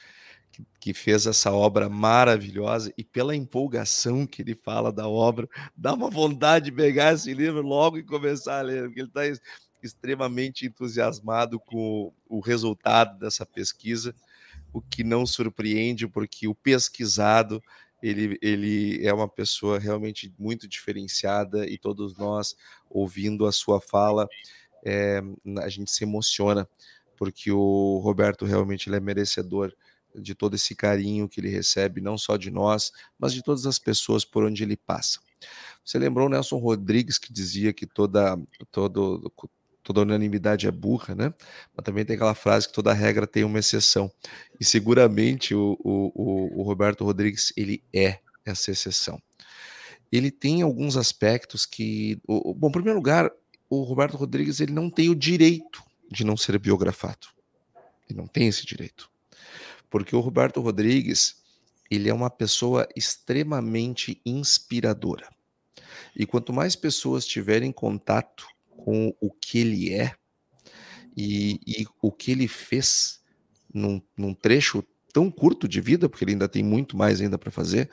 [0.80, 6.10] que, fez essa obra maravilhosa e pela empolgação que ele fala da obra, dá uma
[6.10, 9.22] vontade de pegar esse livro logo e começar a ler, porque ele está
[9.82, 14.14] extremamente entusiasmado com o resultado dessa pesquisa,
[14.72, 17.62] o que não surpreende, porque o pesquisado
[18.02, 22.56] ele, ele é uma pessoa realmente muito diferenciada e todos nós,
[22.90, 24.28] ouvindo a sua fala,
[24.84, 25.22] é,
[25.60, 26.68] a gente se emociona,
[27.16, 29.72] porque o Roberto realmente ele é merecedor
[30.14, 33.78] de todo esse carinho que ele recebe, não só de nós, mas de todas as
[33.78, 35.20] pessoas por onde ele passa.
[35.84, 38.38] Você lembrou Nelson Rodrigues que dizia que toda,
[38.70, 39.32] todo,
[39.82, 41.34] toda unanimidade é burra, né?
[41.74, 44.10] Mas também tem aquela frase que toda regra tem uma exceção.
[44.60, 49.20] E seguramente o, o, o Roberto Rodrigues, ele é essa exceção.
[50.10, 52.20] Ele tem alguns aspectos que...
[52.26, 53.30] Bom, em primeiro lugar,
[53.68, 57.28] o Roberto Rodrigues ele não tem o direito de não ser biografado.
[58.08, 59.10] Ele não tem esse direito.
[59.92, 61.36] Porque o Roberto Rodrigues,
[61.90, 65.28] ele é uma pessoa extremamente inspiradora.
[66.16, 70.14] E quanto mais pessoas tiverem contato com o que ele é
[71.14, 73.20] e, e o que ele fez
[73.72, 77.50] num, num, trecho tão curto de vida, porque ele ainda tem muito mais ainda para
[77.50, 77.90] fazer,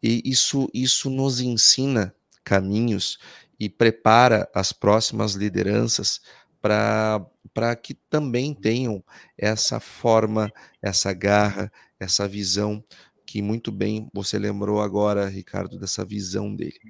[0.00, 3.18] e isso, isso nos ensina caminhos
[3.58, 6.20] e prepara as próximas lideranças
[6.62, 9.04] para que também tenham
[9.36, 11.70] essa forma, essa garra,
[12.00, 12.82] essa visão
[13.26, 16.80] que muito bem você lembrou agora, Ricardo, dessa visão dele.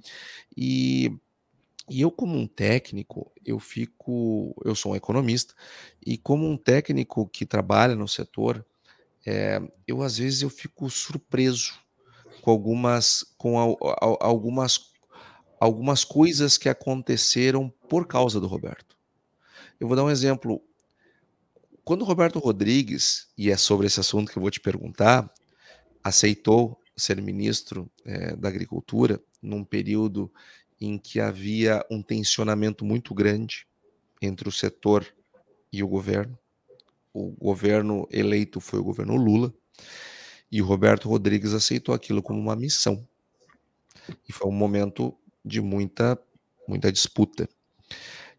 [0.57, 1.11] E
[1.91, 4.55] e eu, como um técnico, eu fico.
[4.65, 5.55] Eu sou um economista,
[6.05, 8.65] e como um técnico que trabalha no setor,
[9.27, 11.75] é, eu às vezes eu fico surpreso
[12.41, 14.93] com algumas, com a, a, algumas,
[15.61, 18.92] algumas coisas que aconteceram por causa do Roberto.
[19.83, 20.63] Eu vou dar um exemplo.
[21.83, 25.29] Quando Roberto Rodrigues, e é sobre esse assunto que eu vou te perguntar,
[26.05, 30.33] aceitou ser ministro é, da Agricultura num período
[30.81, 33.67] em que havia um tensionamento muito grande
[34.21, 35.05] entre o setor
[35.73, 36.39] e o governo.
[37.13, 39.53] O governo eleito foi o governo Lula
[40.49, 43.05] e o Roberto Rodrigues aceitou aquilo como uma missão.
[44.29, 45.13] E foi um momento
[45.45, 46.17] de muita
[46.69, 47.49] muita disputa.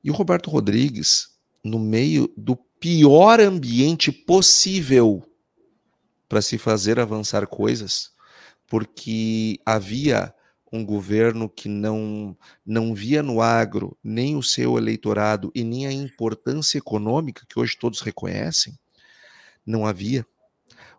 [0.02, 1.33] E o Roberto Rodrigues,
[1.64, 5.24] no meio do pior ambiente possível
[6.28, 8.12] para se fazer avançar coisas,
[8.68, 10.34] porque havia
[10.72, 15.92] um governo que não, não via no agro nem o seu eleitorado e nem a
[15.92, 18.78] importância econômica que hoje todos reconhecem,
[19.66, 20.26] não havia.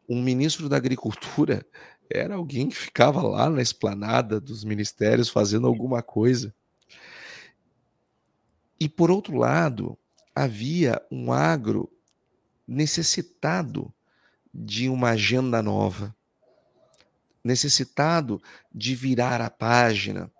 [0.08, 1.66] um ministro da Agricultura
[2.08, 6.54] era alguém que ficava lá na esplanada dos ministérios fazendo alguma coisa.
[8.78, 9.98] E por outro lado,
[10.34, 11.90] havia um agro
[12.66, 13.92] necessitado
[14.52, 16.14] de uma agenda nova,
[17.42, 18.42] necessitado
[18.72, 20.30] de virar a página,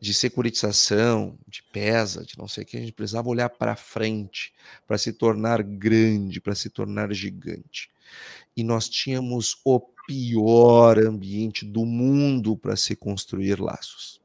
[0.00, 4.52] de securitização, de pesa, de não sei o que, a gente precisava olhar para frente,
[4.86, 7.88] para se tornar grande, para se tornar gigante.
[8.56, 14.21] E nós tínhamos o pior ambiente do mundo para se construir laços.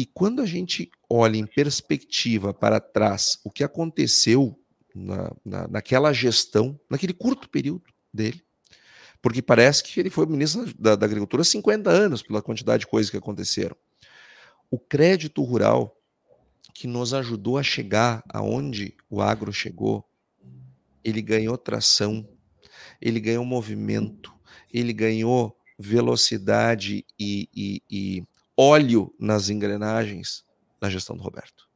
[0.00, 4.58] E quando a gente olha em perspectiva para trás o que aconteceu
[4.94, 8.42] na, na, naquela gestão, naquele curto período dele,
[9.20, 12.86] porque parece que ele foi ministro da, da Agricultura há 50 anos, pela quantidade de
[12.86, 13.76] coisas que aconteceram.
[14.70, 15.94] O crédito rural,
[16.74, 20.02] que nos ajudou a chegar aonde o agro chegou,
[21.04, 22.26] ele ganhou tração,
[23.02, 24.32] ele ganhou movimento,
[24.72, 28.24] ele ganhou velocidade e, e, e
[28.56, 30.44] óleo nas engrenagens
[30.80, 31.68] na gestão do Roberto.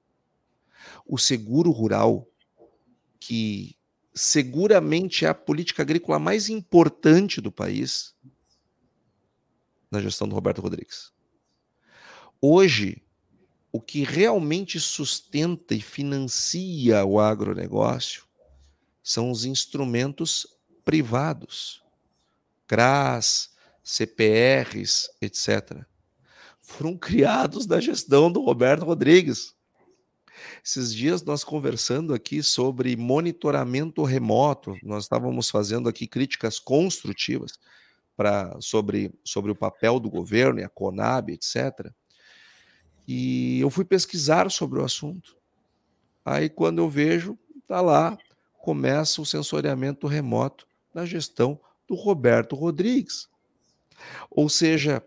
[1.06, 2.26] O seguro rural,
[3.18, 3.76] que
[4.14, 8.14] seguramente é a política agrícola mais importante do país,
[9.90, 11.12] na gestão do Roberto Rodrigues.
[12.40, 13.02] Hoje,
[13.72, 18.24] o que realmente sustenta e financia o agronegócio
[19.02, 20.46] são os instrumentos
[20.84, 21.82] privados,
[22.66, 23.50] CRAS,
[23.82, 25.84] CPRs, etc.
[26.66, 29.55] Foram criados da gestão do Roberto Rodrigues.
[30.64, 37.59] Esses dias nós conversando aqui sobre monitoramento remoto, nós estávamos fazendo aqui críticas construtivas
[38.16, 41.92] para sobre, sobre o papel do governo e a Conab, etc.
[43.07, 45.37] E eu fui pesquisar sobre o assunto.
[46.24, 48.16] Aí quando eu vejo, tá lá,
[48.59, 53.29] começa o sensoriamento remoto na gestão do Roberto Rodrigues.
[54.31, 55.05] Ou seja,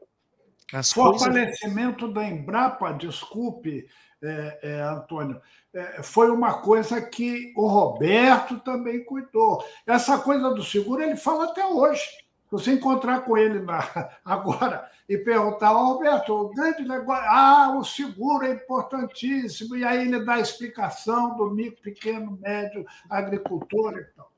[0.74, 2.14] as coisas...
[2.14, 3.88] da Embrapa, desculpe,
[4.22, 5.40] é, é, Antônio,
[5.74, 9.64] é, foi uma coisa que o Roberto também cuidou.
[9.86, 12.02] Essa coisa do seguro ele fala até hoje.
[12.02, 13.80] Se você encontrar com ele na,
[14.26, 20.08] agora e perguntar, oh, Roberto, o grande negócio, ah, o seguro é importantíssimo, e aí
[20.08, 24.32] ele dá a explicação do micro, pequeno, médio agricultor e tal.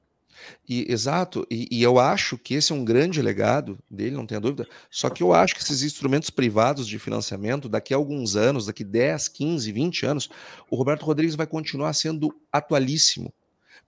[0.68, 4.40] E, exato, e, e, eu acho que esse é um grande legado dele, não tenha
[4.40, 4.68] dúvida.
[4.90, 8.84] Só que eu acho que esses instrumentos privados de financiamento, daqui a alguns anos, daqui
[8.84, 10.30] 10, 15, 20 anos,
[10.70, 13.34] o Roberto Rodrigues vai continuar sendo atualíssimo.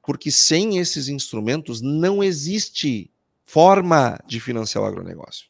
[0.02, 3.12] Porque sem esses instrumentos não existe
[3.46, 5.48] forma de financiar o agronegócio.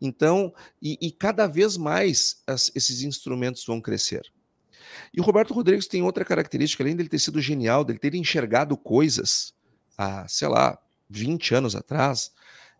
[0.00, 4.22] Então, e, e cada vez mais as, esses instrumentos vão crescer.
[5.12, 8.76] E o Roberto Rodrigues tem outra característica, além dele ter sido genial, dele ter enxergado
[8.76, 9.52] coisas
[10.00, 10.78] há, sei lá,
[11.10, 12.32] 20 anos atrás,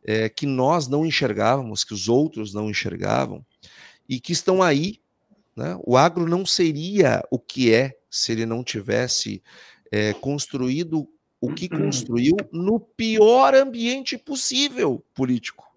[0.02, 3.44] é, que nós não enxergávamos, que os outros não enxergavam,
[4.08, 5.00] e que estão aí.
[5.54, 5.78] Né?
[5.84, 9.42] O agro não seria o que é se ele não tivesse
[9.92, 11.06] é, construído
[11.40, 15.68] o que construiu no pior ambiente possível político.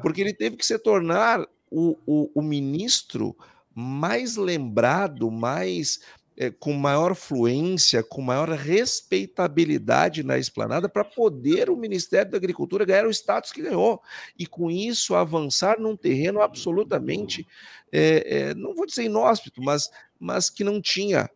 [0.00, 3.36] Porque ele teve que se tornar o, o, o ministro
[3.74, 6.00] mais lembrado, mais
[6.38, 12.84] é, com maior fluência, com maior respeitabilidade na esplanada, para poder o Ministério da Agricultura
[12.84, 14.02] ganhar o status que ganhou.
[14.38, 17.46] E com isso avançar num terreno absolutamente,
[17.90, 21.30] é, é, não vou dizer inóspito, mas, mas que não tinha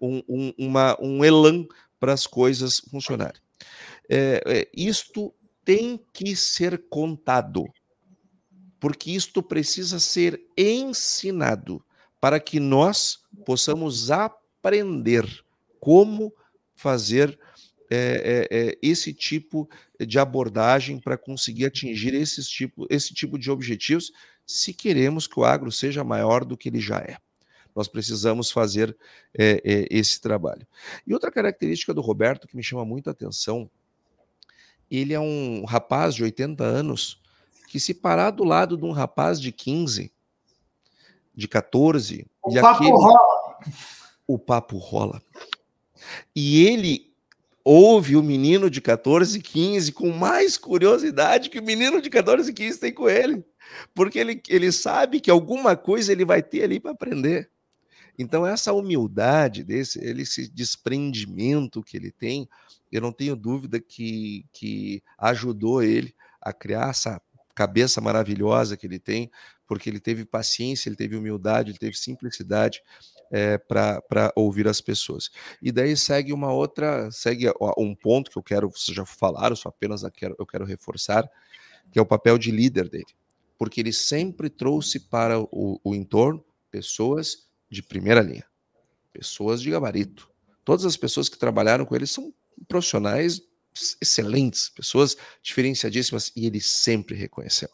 [0.00, 1.66] um, um, uma, um elan
[1.98, 3.40] para as coisas funcionarem.
[4.72, 7.64] isto tem que ser contado,
[8.78, 11.82] porque isto precisa ser ensinado
[12.20, 15.44] para que nós possamos aprender aprender
[15.78, 16.32] como
[16.74, 17.38] fazer
[17.90, 19.68] é, é, esse tipo
[20.00, 24.10] de abordagem para conseguir atingir esses tipo, esse tipo de objetivos,
[24.46, 27.18] se queremos que o agro seja maior do que ele já é.
[27.76, 28.96] Nós precisamos fazer
[29.36, 30.66] é, esse trabalho.
[31.06, 33.70] E outra característica do Roberto que me chama muito a atenção,
[34.90, 37.20] ele é um rapaz de 80 anos
[37.68, 40.10] que se parar do lado de um rapaz de 15,
[41.34, 42.90] de 14, o e aquele...
[42.90, 43.18] rola
[44.26, 45.22] o papo rola.
[46.34, 47.12] E ele
[47.64, 52.78] ouve o menino de 14, 15 com mais curiosidade que o menino de 14, 15
[52.78, 53.44] tem com ele.
[53.94, 57.50] Porque ele, ele sabe que alguma coisa ele vai ter ali para aprender.
[58.18, 62.48] Então, essa humildade desse, esse desprendimento que ele tem,
[62.92, 67.20] eu não tenho dúvida que, que ajudou ele a criar essa
[67.54, 69.30] cabeça maravilhosa que ele tem,
[69.66, 72.82] porque ele teve paciência, ele teve humildade, ele teve simplicidade
[73.34, 75.28] é, para ouvir as pessoas.
[75.60, 79.70] E daí segue uma outra, segue um ponto que eu quero, vocês já falaram, só
[79.70, 81.28] apenas eu quero, eu quero reforçar,
[81.90, 83.12] que é o papel de líder dele.
[83.58, 88.46] Porque ele sempre trouxe para o, o entorno pessoas de primeira linha,
[89.12, 90.30] pessoas de gabarito.
[90.64, 92.32] Todas as pessoas que trabalharam com ele são
[92.68, 93.42] profissionais
[94.00, 97.68] excelentes, pessoas diferenciadíssimas, e ele sempre reconheceu.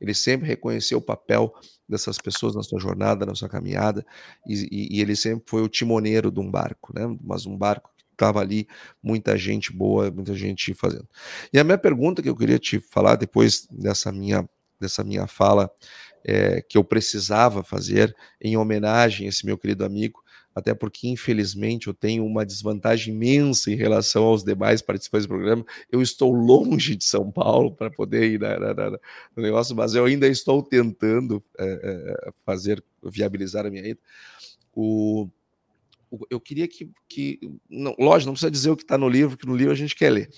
[0.00, 1.52] Ele sempre reconheceu o papel
[1.88, 4.04] dessas pessoas na sua jornada, na sua caminhada,
[4.46, 7.02] e, e, e ele sempre foi o timoneiro de um barco, né?
[7.20, 8.66] Mas um barco que estava ali,
[9.02, 11.08] muita gente boa, muita gente fazendo.
[11.52, 14.48] E a minha pergunta que eu queria te falar depois dessa minha,
[14.80, 15.70] dessa minha fala,
[16.24, 20.22] é, que eu precisava fazer em homenagem a esse meu querido amigo,
[20.54, 25.64] até porque, infelizmente, eu tenho uma desvantagem imensa em relação aos demais participantes do programa.
[25.90, 29.94] Eu estou longe de São Paulo para poder ir na, na, na, no negócio, mas
[29.94, 34.00] eu ainda estou tentando é, é, fazer, viabilizar a minha ida.
[34.74, 35.28] O,
[36.10, 37.38] o, eu queria que, que
[37.68, 39.94] não, lógico, não precisa dizer o que está no livro, que no livro a gente
[39.94, 40.30] quer ler,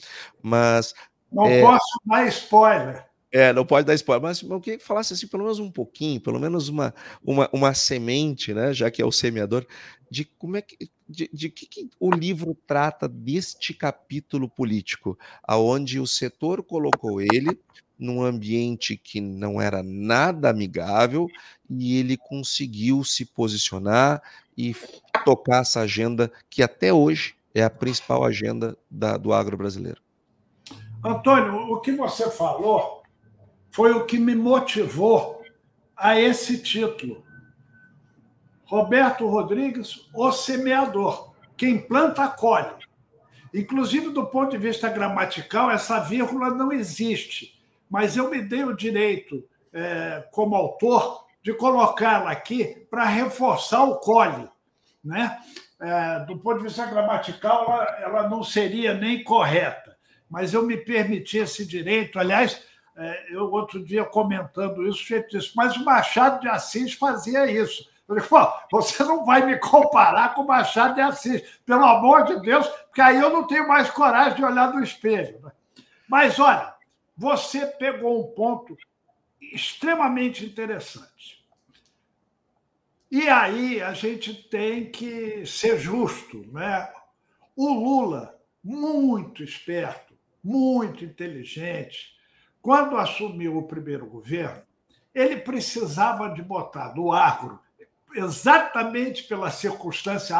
[0.42, 0.94] mas...
[1.30, 3.11] Não é, posso dar spoiler.
[3.32, 6.20] É, não pode dar spoiler, mas eu queria que falasse assim, pelo menos um pouquinho,
[6.20, 8.74] pelo menos uma, uma, uma semente, né?
[8.74, 9.66] Já que é o semeador,
[10.10, 10.76] de como é que.
[11.08, 17.58] De, de que, que o livro trata deste capítulo político, aonde o setor colocou ele
[17.98, 21.28] num ambiente que não era nada amigável
[21.68, 24.22] e ele conseguiu se posicionar
[24.56, 24.74] e
[25.24, 30.00] tocar essa agenda que até hoje é a principal agenda da, do agro brasileiro.
[31.04, 33.01] Antônio, o que você falou
[33.72, 35.42] foi o que me motivou
[35.96, 37.24] a esse título.
[38.64, 41.32] Roberto Rodrigues, o semeador.
[41.56, 42.74] Quem planta, colhe.
[43.52, 48.76] Inclusive, do ponto de vista gramatical, essa vírgula não existe, mas eu me dei o
[48.76, 54.48] direito, é, como autor, de colocá-la aqui para reforçar o colhe.
[55.04, 55.38] Né?
[55.80, 59.96] É, do ponto de vista gramatical, ela, ela não seria nem correta,
[60.30, 62.18] mas eu me permiti esse direito.
[62.18, 62.64] Aliás,
[63.30, 67.90] eu, outro dia, comentando isso, disse, mas o Machado de Assis fazia isso.
[68.09, 72.40] Eu Pô, você não vai me comparar com o Machado de Assis, pelo amor de
[72.40, 75.40] Deus, porque aí eu não tenho mais coragem de olhar no espelho.
[75.43, 75.53] Né?
[76.09, 76.74] Mas, olha,
[77.16, 78.76] você pegou um ponto
[79.40, 81.43] extremamente interessante.
[83.11, 86.47] E aí a gente tem que ser justo.
[86.53, 86.90] Né?
[87.57, 92.11] O Lula, muito esperto, muito inteligente,
[92.62, 94.62] quando assumiu o primeiro governo,
[95.12, 97.58] ele precisava de botar do agro,
[98.14, 100.36] exatamente pela circunstância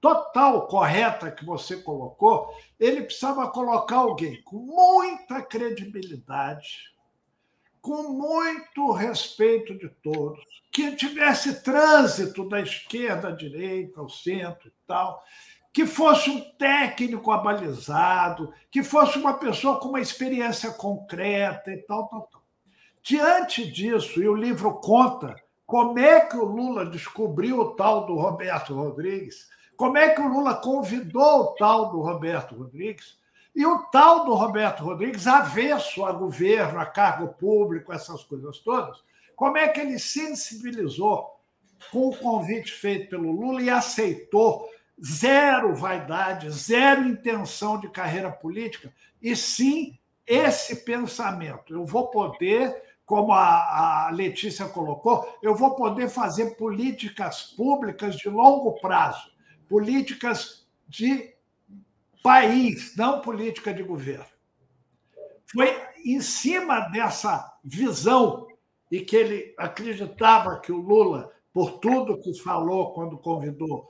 [0.00, 6.90] total correta que você colocou, ele precisava colocar alguém com muita credibilidade,
[7.80, 14.72] com muito respeito de todos, que tivesse trânsito da esquerda à direita, ao centro e
[14.86, 15.22] tal,
[15.72, 22.08] que fosse um técnico abalizado, que fosse uma pessoa com uma experiência concreta e tal,
[22.08, 22.42] tal, tal.
[23.02, 28.16] Diante disso, e o livro conta como é que o Lula descobriu o tal do
[28.16, 33.18] Roberto Rodrigues, como é que o Lula convidou o tal do Roberto Rodrigues,
[33.54, 39.02] e o tal do Roberto Rodrigues, avesso a governo, a cargo público, essas coisas todas,
[39.34, 41.40] como é que ele sensibilizou
[41.90, 44.68] com o convite feito pelo Lula e aceitou
[45.04, 51.72] zero vaidade, zero intenção de carreira política, e sim esse pensamento.
[51.72, 58.28] Eu vou poder, como a, a Letícia colocou, eu vou poder fazer políticas públicas de
[58.28, 59.30] longo prazo,
[59.68, 61.34] políticas de
[62.22, 64.26] país, não política de governo.
[65.50, 65.74] Foi
[66.04, 68.46] em cima dessa visão
[68.90, 73.89] e que ele acreditava que o Lula, por tudo que falou quando convidou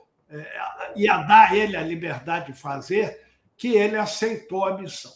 [0.95, 3.21] ia dar a ele a liberdade de fazer,
[3.57, 5.11] que ele aceitou a missão.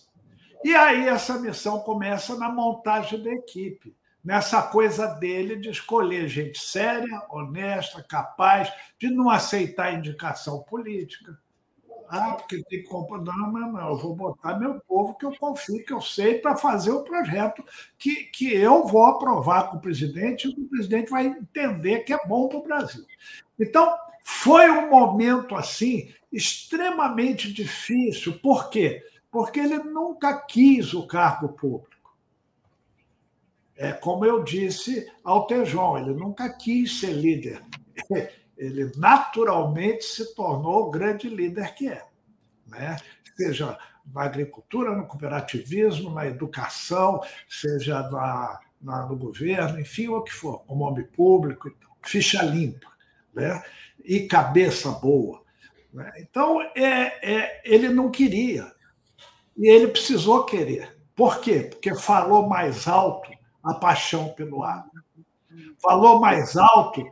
[0.63, 6.59] E aí essa missão começa na montagem da equipe, nessa coisa dele de escolher gente
[6.59, 11.38] séria, honesta, capaz, de não aceitar indicação política.
[12.07, 13.20] Ah, porque tem que comprar.
[13.20, 16.55] Não, não, não, eu vou botar meu povo que eu confio, que eu sei, para
[16.55, 17.63] fazer o projeto
[17.97, 22.28] que, que eu vou aprovar com o presidente e o presidente vai entender que é
[22.28, 23.05] bom para o Brasil.
[23.59, 23.95] Então,
[24.28, 28.39] foi um momento assim extremamente difícil.
[28.39, 29.03] Por quê?
[29.30, 32.17] Porque ele nunca quis o cargo público.
[33.76, 37.61] É como eu disse ao Tejon, ele nunca quis ser líder.
[38.57, 42.05] Ele naturalmente se tornou o grande líder que é.
[42.65, 42.95] Né?
[43.36, 47.19] Seja na agricultura, no cooperativismo, na educação,
[47.49, 51.69] seja na, na, no governo, enfim, o que for, como homem público,
[52.01, 52.94] ficha limpa
[53.36, 53.61] né?
[54.03, 55.43] e cabeça boa.
[55.93, 56.11] Né?
[56.19, 58.71] Então, é, é, ele não queria.
[59.57, 60.97] E ele precisou querer.
[61.15, 61.61] Por quê?
[61.69, 63.31] Porque falou mais alto
[63.63, 65.03] a paixão pelo agro.
[65.81, 67.03] Falou mais alto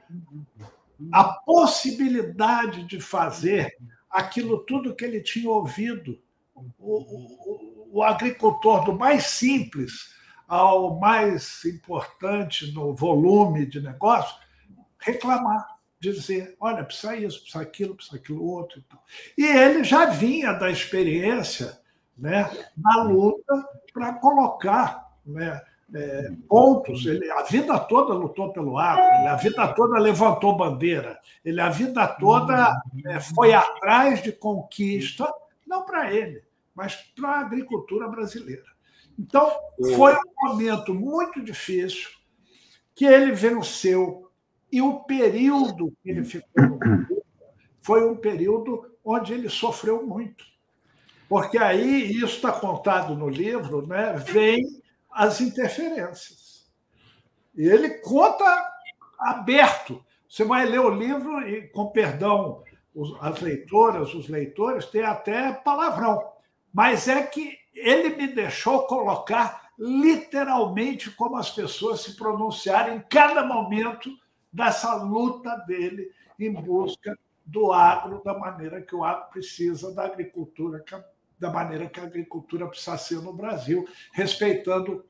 [1.11, 3.75] a possibilidade de fazer
[4.09, 6.21] aquilo tudo que ele tinha ouvido.
[6.55, 10.13] O, o, o agricultor do mais simples
[10.47, 14.35] ao mais importante no volume de negócio,
[14.99, 15.65] reclamar,
[16.11, 18.79] dizer, olha, precisa isso, precisa aquilo, precisa aquilo outro.
[18.79, 19.03] E, tal.
[19.37, 21.79] e ele já vinha da experiência
[22.17, 25.61] né, na luta para colocar né,
[25.93, 27.05] é, pontos.
[27.05, 31.69] Ele a vida toda lutou pelo agro, ele a vida toda levantou bandeira, ele a
[31.69, 32.75] vida toda
[33.05, 35.31] é, foi atrás de conquista,
[35.65, 36.43] não para ele,
[36.75, 38.73] mas para a agricultura brasileira.
[39.17, 39.51] Então,
[39.95, 42.09] foi um momento muito difícil
[42.95, 44.22] que ele venceu.
[44.73, 46.79] E o período que ele ficou no
[47.79, 50.43] foi um período onde ele sofreu muito.
[51.29, 56.65] Porque aí, isso está contado no livro, né, vem as interferências.
[57.55, 58.43] E ele conta
[59.19, 60.03] aberto.
[60.27, 62.63] Você vai ler o livro e, com perdão,
[63.21, 66.19] as leitoras, os leitores, tem até palavrão.
[66.73, 73.45] Mas é que ele me deixou colocar literalmente como as pessoas se pronunciaram em cada
[73.45, 74.09] momento
[74.53, 80.83] dessa luta dele em busca do agro da maneira que o agro precisa, da agricultura
[81.39, 85.03] da maneira que a agricultura precisa ser no Brasil, respeitando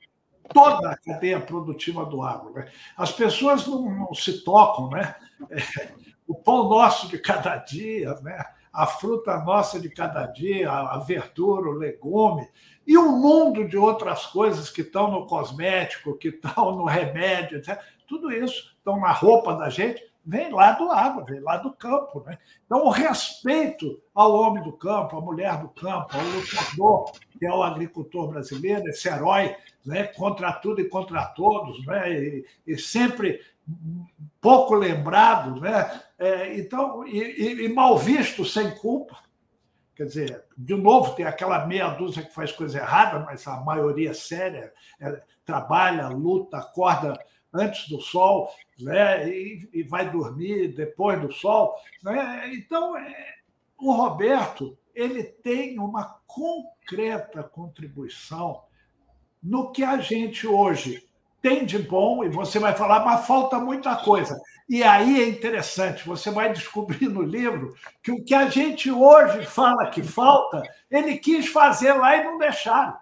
[0.52, 2.54] toda a cadeia produtiva do agro.
[2.54, 2.72] Né?
[2.98, 5.16] As pessoas não, não se tocam, né?
[5.52, 5.94] É,
[6.28, 8.44] o pão nosso de cada dia, né?
[8.74, 12.50] a fruta nossa de cada dia, a verdura, o legume,
[12.88, 17.80] e um mundo de outras coisas que estão no cosmético, que estão no remédio, etc.
[18.08, 22.24] tudo isso estão na roupa da gente, vem lá do água, vem lá do campo.
[22.26, 22.38] Né?
[22.66, 27.52] Então, o respeito ao homem do campo, à mulher do campo, ao lutador, que é
[27.52, 33.42] o agricultor brasileiro, esse herói né, contra tudo e contra todos, né, e, e sempre
[34.42, 36.02] pouco lembrado, né?
[36.20, 39.18] É, então, e, e, mal visto sem culpa.
[39.96, 44.14] Quer dizer, de novo, tem aquela meia dúzia que faz coisa errada, mas a maioria
[44.14, 47.18] séria é, trabalha, luta, acorda
[47.54, 48.50] antes do sol,
[48.80, 49.30] né?
[49.30, 51.76] E, e vai dormir depois do sol.
[52.02, 52.52] Né?
[52.54, 53.36] Então, é,
[53.78, 58.64] o Roberto ele tem uma concreta contribuição
[59.42, 61.08] no que a gente hoje
[61.42, 64.40] tem de bom, e você vai falar, mas falta muita coisa.
[64.70, 69.46] E aí é interessante, você vai descobrir no livro que o que a gente hoje
[69.46, 72.98] fala que falta, ele quis fazer lá e não deixaram.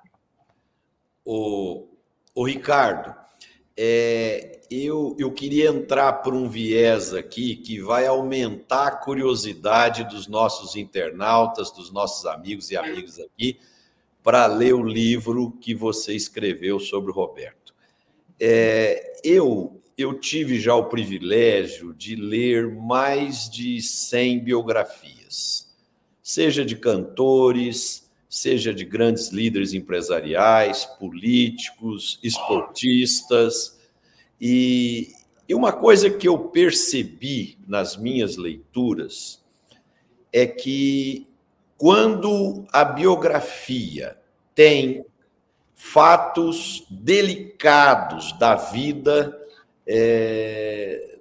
[1.23, 1.87] O,
[2.33, 3.15] o Ricardo,
[3.83, 10.27] é, eu, eu queria entrar por um viés aqui que vai aumentar a curiosidade dos
[10.27, 13.57] nossos internautas, dos nossos amigos e amigas aqui,
[14.21, 17.73] para ler o livro que você escreveu sobre o Roberto.
[18.39, 25.67] É, eu eu tive já o privilégio de ler mais de 100 biografias,
[26.21, 28.00] seja de cantores,
[28.31, 33.77] seja de grandes líderes empresariais, políticos, esportistas.
[34.39, 35.11] E,
[35.49, 39.43] e uma coisa que eu percebi nas minhas leituras
[40.31, 41.27] é que
[41.77, 44.17] quando a biografia
[44.55, 45.05] tem
[45.75, 49.37] fatos delicados da vida
[49.85, 51.17] é,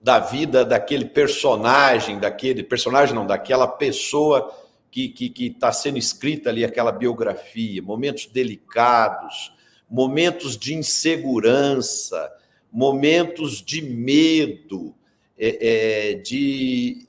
[0.00, 4.52] da vida daquele personagem, daquele personagem não, daquela pessoa
[4.90, 9.52] que está tá sendo escrita ali, aquela biografia, momentos delicados,
[9.88, 12.32] momentos de insegurança,
[12.70, 14.94] momentos de medo,
[15.38, 17.06] é, é, de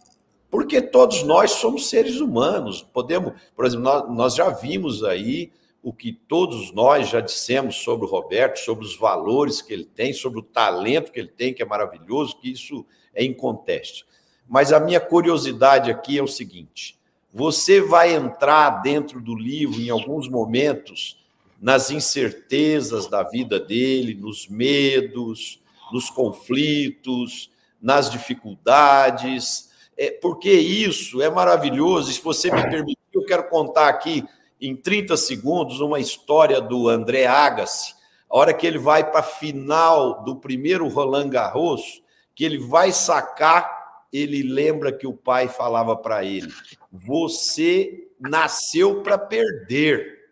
[0.50, 5.52] porque todos nós somos seres humanos, podemos, por exemplo, nós, nós já vimos aí
[5.82, 10.12] o que todos nós já dissemos sobre o Roberto, sobre os valores que ele tem,
[10.12, 14.06] sobre o talento que ele tem, que é maravilhoso, que isso é inconteste.
[14.48, 16.99] Mas a minha curiosidade aqui é o seguinte:
[17.34, 21.20] você vai entrar dentro do livro em alguns momentos
[21.62, 25.62] nas incertezas da vida dele, nos medos,
[25.92, 27.52] nos conflitos,
[27.82, 32.12] nas dificuldades, é, porque isso é maravilhoso.
[32.12, 34.24] Se você me permitir, eu quero contar aqui
[34.62, 37.94] em 30 segundos uma história do André Agassi,
[38.30, 42.04] a hora que ele vai para a final do primeiro Roland Garros,
[42.36, 43.79] que ele vai sacar,
[44.12, 46.52] ele lembra que o pai falava para ele:
[46.92, 50.30] "Você nasceu para perder",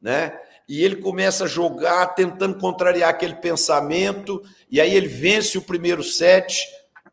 [0.00, 0.38] né?
[0.68, 6.02] E ele começa a jogar tentando contrariar aquele pensamento, e aí ele vence o primeiro
[6.02, 6.58] set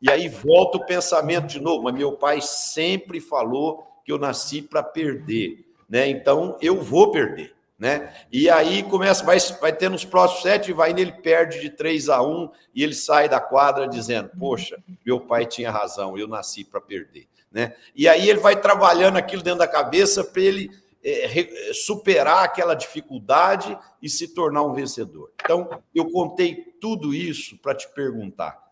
[0.01, 4.62] E aí volta o pensamento de novo, mas meu pai sempre falou que eu nasci
[4.62, 6.10] para perder, né?
[6.10, 7.56] Então eu vou perder.
[7.84, 8.13] Né?
[8.31, 12.21] E aí começa, vai, vai ter nos próximos sete, vai nele perde de 3 a
[12.21, 16.79] 1 e ele sai da quadra dizendo: Poxa, meu pai tinha razão, eu nasci para
[16.79, 17.27] perder.
[17.51, 17.75] Né?
[17.93, 20.71] E aí ele vai trabalhando aquilo dentro da cabeça para ele
[21.03, 25.34] é, superar aquela dificuldade e se tornar um vencedor.
[25.43, 28.63] Então, eu contei tudo isso para te perguntar: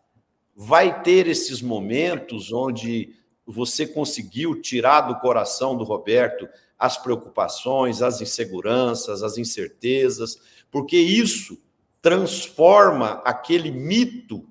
[0.55, 3.13] vai ter esses momentos onde
[3.45, 6.47] você conseguiu tirar do coração do Roberto
[6.81, 11.61] as preocupações, as inseguranças, as incertezas, porque isso
[12.01, 14.49] transforma aquele mito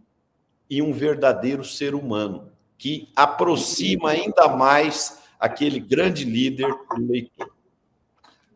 [0.70, 7.52] em um verdadeiro ser humano, que aproxima ainda mais aquele grande líder do leitor.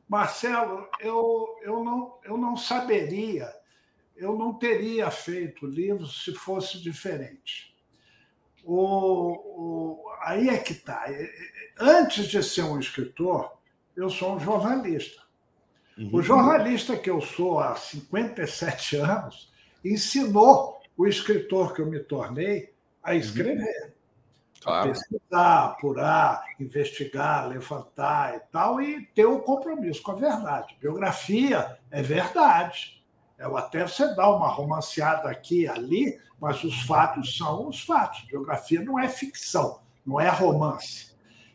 [0.08, 3.52] Marcelo, eu, eu, não, eu não saberia,
[4.14, 7.74] eu não teria feito livro se fosse diferente.
[8.62, 11.06] O, o, aí é que está.
[11.76, 13.52] Antes de ser um escritor,
[13.96, 15.22] eu sou um jornalista.
[15.96, 16.10] Uhum.
[16.12, 19.52] O jornalista que eu sou há 57 anos
[19.84, 22.72] ensinou o escritor que eu me tornei
[23.02, 23.16] a uhum.
[23.16, 23.94] escrever.
[24.60, 24.90] Claro.
[24.90, 30.74] A pesquisar, apurar, investigar, levantar e tal, e ter o um compromisso com a verdade.
[30.80, 33.04] Biografia é verdade.
[33.36, 38.22] Ela até você dá uma romanceada aqui e ali, mas os fatos são os fatos.
[38.22, 41.13] Biografia não é ficção, não é romance.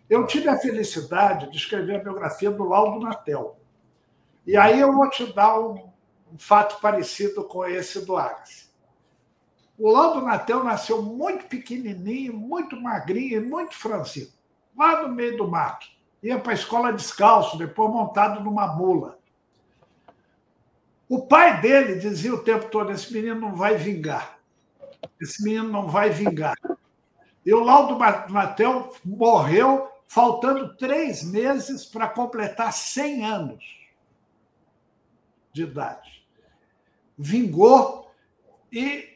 [0.09, 3.59] Eu tive a felicidade de escrever a biografia do Laudo Natel.
[4.45, 5.75] E aí eu vou te dar um,
[6.33, 8.67] um fato parecido com esse do Agassi.
[9.77, 14.29] O Laudo Natel nasceu muito pequenininho, muito magrinho e muito franzino,
[14.75, 15.87] lá no meio do mato.
[16.21, 19.19] Ia para a escola descalço, depois montado numa mula.
[21.07, 24.37] O pai dele dizia o tempo todo: esse menino não vai vingar.
[25.21, 26.57] Esse menino não vai vingar.
[27.45, 27.97] E o Laudo
[28.31, 33.63] Natel morreu faltando três meses para completar 100 anos
[35.53, 36.25] de idade.
[37.15, 38.11] Vingou
[38.71, 39.07] e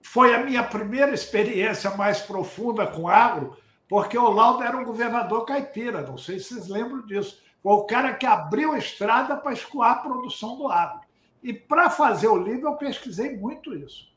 [0.00, 3.56] foi a minha primeira experiência mais profunda com agro,
[3.88, 7.42] porque o Laudo era um governador caipira, não sei se vocês lembram disso.
[7.60, 11.00] Foi o cara que abriu a estrada para escoar a produção do agro.
[11.42, 14.11] E para fazer o livro, eu pesquisei muito isso.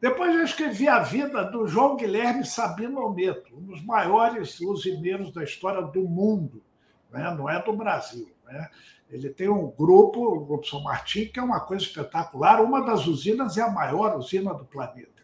[0.00, 5.42] Depois eu escrevi a vida do João Guilherme Sabino Almeto, um dos maiores usineiros da
[5.42, 6.62] história do mundo,
[7.10, 7.34] né?
[7.36, 8.30] não é do Brasil.
[8.44, 8.68] Né?
[9.10, 12.62] Ele tem um grupo, o Grupo São Martim, que é uma coisa espetacular.
[12.62, 15.18] Uma das usinas é a maior usina do planeta.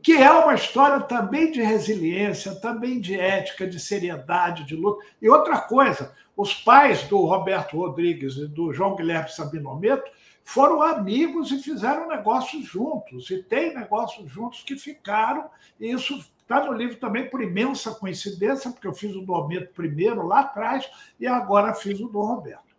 [0.00, 5.04] Que é uma história também de resiliência, também de ética, de seriedade, de luta.
[5.20, 10.10] E outra coisa, os pais do Roberto Rodrigues e do João Guilherme Sabino Almeto
[10.44, 16.64] foram amigos e fizeram negócios juntos, e tem negócios juntos que ficaram, e isso está
[16.64, 20.90] no livro também por imensa coincidência, porque eu fiz o do Almeto primeiro lá atrás
[21.18, 22.72] e agora fiz o do Roberto.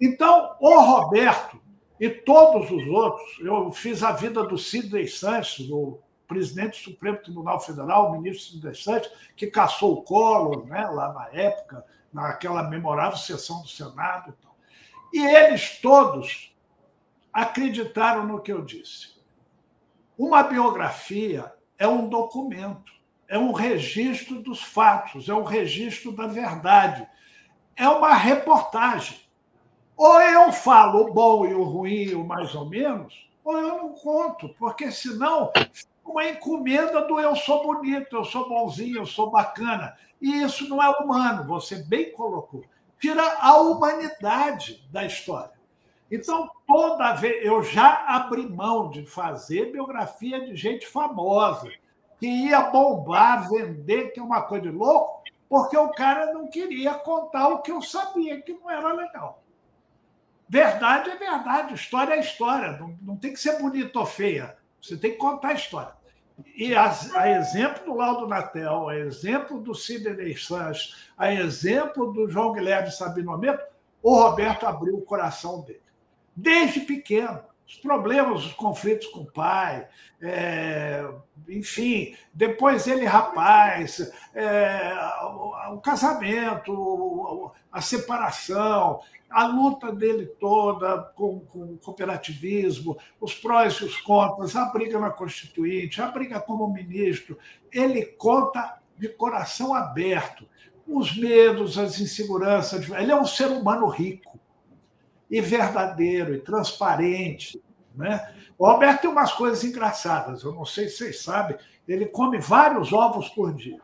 [0.00, 1.60] Então, o Roberto
[2.00, 7.18] e todos os outros, eu fiz a vida do Sidney Sanches, o presidente do Supremo
[7.18, 12.62] Tribunal Federal, o ministro Sidney Sanches, que caçou o Collor né, lá na época, naquela
[12.64, 14.34] memorável sessão do Senado.
[15.12, 16.51] E eles todos
[17.32, 19.12] acreditaram no que eu disse.
[20.18, 22.92] Uma biografia é um documento,
[23.28, 27.08] é um registro dos fatos, é um registro da verdade,
[27.74, 29.18] é uma reportagem.
[29.96, 33.94] Ou eu falo o bom e o ruim, o mais ou menos, ou eu não
[33.94, 35.50] conto, porque senão
[36.04, 39.96] uma encomenda do eu sou bonito, eu sou bonzinho, eu sou bacana.
[40.20, 42.64] E isso não é humano, você bem colocou.
[43.00, 45.61] Tira a humanidade da história.
[46.12, 51.70] Então, toda vez eu já abri mão de fazer biografia de gente famosa,
[52.20, 56.92] que ia bombar, vender, que é uma coisa de louco, porque o cara não queria
[56.92, 59.42] contar o que eu sabia que não era legal.
[60.46, 64.98] Verdade é verdade, história é história, não, não tem que ser bonita ou feia, você
[64.98, 65.94] tem que contar a história.
[66.54, 72.28] E a, a, exemplo do Laudo Natel, a exemplo do Sidney Sanches, a exemplo do
[72.28, 73.64] João Guilherme Sabino Meto,
[74.02, 75.81] o Roberto abriu o coração dele
[76.34, 77.40] desde pequeno.
[77.66, 79.88] Os problemas, os conflitos com o pai,
[80.20, 81.08] é,
[81.48, 91.40] enfim, depois ele, rapaz, é, o, o casamento, a separação, a luta dele toda com,
[91.40, 96.70] com, o cooperativismo, os prós e os contras, a briga na Constituinte, a briga como
[96.70, 97.38] ministro.
[97.72, 100.46] Ele conta de coração aberto
[100.86, 102.88] os medos, as inseguranças.
[102.90, 104.38] Ele é um ser humano rico
[105.32, 107.58] e verdadeiro e transparente.
[107.94, 108.34] Né?
[108.58, 111.56] O Roberto tem umas coisas engraçadas, eu não sei se vocês sabem,
[111.88, 113.80] ele come vários ovos por dia.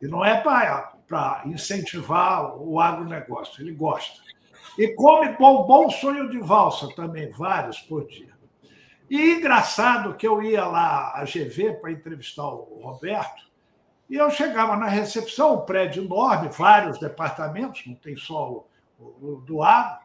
[0.00, 4.22] E não é para incentivar o agronegócio, ele gosta.
[4.78, 8.32] E come bom, sonho de valsa também, vários por dia.
[9.08, 13.44] E engraçado que eu ia lá à GV para entrevistar o Roberto,
[14.08, 18.66] e eu chegava na recepção, um prédio enorme, vários departamentos, não tem só o,
[18.98, 20.03] o do agro,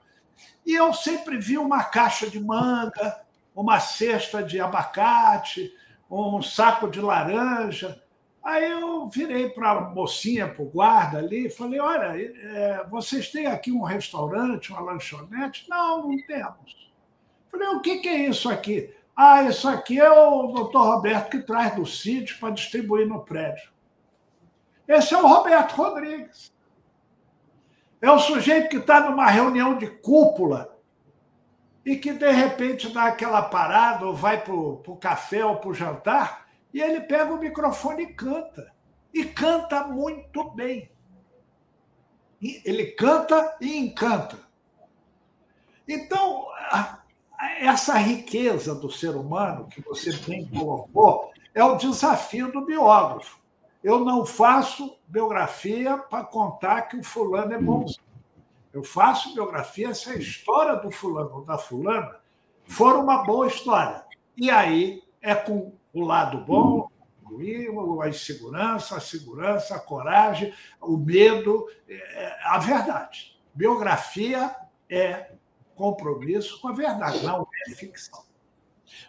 [0.65, 3.21] e eu sempre vi uma caixa de manga,
[3.55, 5.73] uma cesta de abacate,
[6.09, 8.01] um saco de laranja.
[8.43, 13.29] Aí eu virei para a mocinha, para o guarda ali, e falei: Olha, é, vocês
[13.29, 15.69] têm aqui um restaurante, uma lanchonete?
[15.69, 16.91] Não, não temos.
[17.51, 18.93] Falei: O que, que é isso aqui?
[19.15, 23.69] Ah, isso aqui é o doutor Roberto que traz do sítio para distribuir no prédio.
[24.87, 26.53] Esse é o Roberto Rodrigues.
[28.01, 30.77] É o sujeito que está numa reunião de cúpula
[31.85, 35.73] e que, de repente, dá aquela parada ou vai para o café ou para o
[35.73, 38.71] jantar e ele pega o microfone e canta.
[39.13, 40.89] E canta muito bem.
[42.41, 44.37] Ele canta e encanta.
[45.87, 46.45] Então,
[47.59, 53.38] essa riqueza do ser humano que você bem colocou é o desafio do biógrafo.
[53.83, 58.03] Eu não faço biografia para contar que o fulano é bonzinho.
[58.73, 62.17] Eu faço biografia se a história do fulano ou da fulana
[62.65, 64.03] for uma boa história.
[64.37, 66.89] E aí é com o lado bom,
[68.01, 73.39] a insegurança, a segurança, a coragem, o medo, é, a verdade.
[73.53, 74.55] Biografia
[74.89, 75.31] é
[75.75, 78.23] compromisso com a verdade, não é ficção.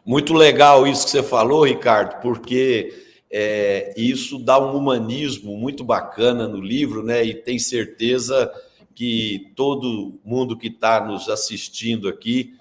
[0.05, 6.49] Muito legal isso que você falou, Ricardo, porque é, isso dá um humanismo muito bacana
[6.49, 7.25] no livro, né?
[7.25, 8.51] E tem certeza
[8.95, 12.55] que todo mundo que está nos assistindo aqui,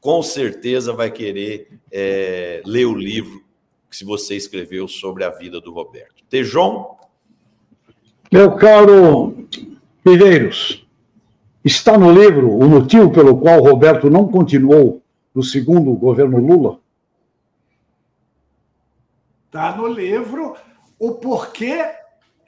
[0.00, 3.42] com certeza vai querer é, ler o livro
[3.90, 6.24] que você escreveu sobre a vida do Roberto.
[6.28, 6.96] Tejon?
[8.30, 9.46] Meu caro
[10.02, 10.86] Piveiros,
[11.64, 15.02] está no livro o motivo pelo qual Roberto não continuou
[15.34, 16.81] no segundo governo Lula?
[19.52, 20.56] Está no livro
[20.98, 21.94] o porquê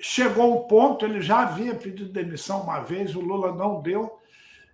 [0.01, 4.19] chegou o ponto, ele já havia pedido demissão uma vez, o Lula não deu,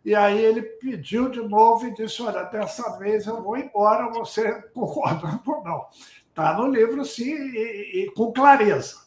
[0.05, 4.63] e aí ele pediu de novo e disse: Olha, dessa vez eu vou embora, você
[4.73, 5.87] concorda ou não?
[6.29, 9.07] Está no livro, sim, e, e com clareza.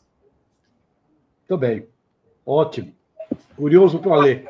[1.40, 1.88] Muito bem.
[2.46, 2.94] Ótimo.
[3.56, 4.50] Curioso para ler.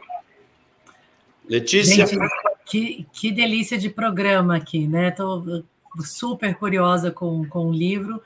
[1.48, 2.08] Letícia.
[2.08, 2.18] Gente,
[2.66, 5.10] que, que delícia de programa aqui, né?
[5.10, 5.64] Estou
[6.00, 8.20] super curiosa com, com o livro.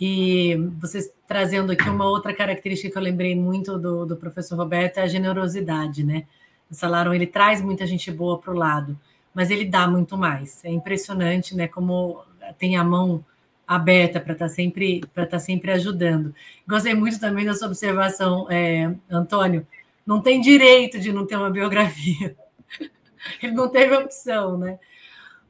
[0.00, 4.98] E vocês trazendo aqui uma outra característica que eu lembrei muito do, do professor Roberto
[4.98, 6.26] é a generosidade, né?
[6.70, 8.98] O Salaram, ele traz muita gente boa para o lado,
[9.32, 10.64] mas ele dá muito mais.
[10.64, 11.68] É impressionante, né?
[11.68, 12.22] Como
[12.58, 13.24] tem a mão
[13.66, 16.34] aberta para estar tá sempre para estar tá sempre ajudando.
[16.66, 19.66] Gostei muito também da sua observação, é, Antônio.
[20.06, 22.36] Não tem direito de não ter uma biografia.
[23.42, 24.78] Ele não teve opção, né?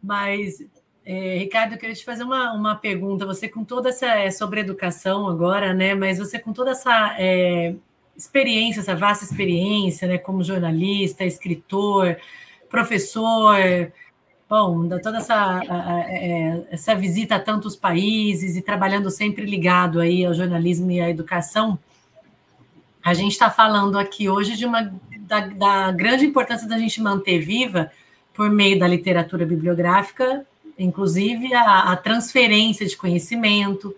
[0.03, 0.65] Mas
[1.07, 3.27] é, Ricardo, eu queria te fazer uma, uma pergunta.
[3.27, 5.95] Você com toda essa é sobre educação agora, né?
[5.95, 7.75] Mas você com toda essa é,
[8.17, 10.17] experiência, essa vasta experiência, né?
[10.17, 12.17] Como jornalista, escritor,
[12.71, 13.55] professor,
[14.49, 20.25] bom, toda essa, a, é, essa visita a tantos países e trabalhando sempre ligado aí
[20.25, 21.79] ao jornalismo e à educação,
[23.05, 24.91] a gente está falando aqui hoje de uma
[25.21, 27.91] da, da grande importância da gente manter viva
[28.33, 30.47] por meio da literatura bibliográfica
[30.79, 33.95] inclusive a, a, transferência de conhecimento,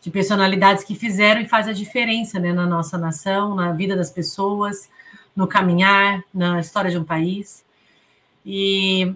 [0.00, 4.10] de personalidades que fizeram e fazem a diferença né, na nossa nação, na vida das
[4.10, 4.88] pessoas,
[5.34, 7.64] no caminhar, na história de um país.
[8.44, 9.14] E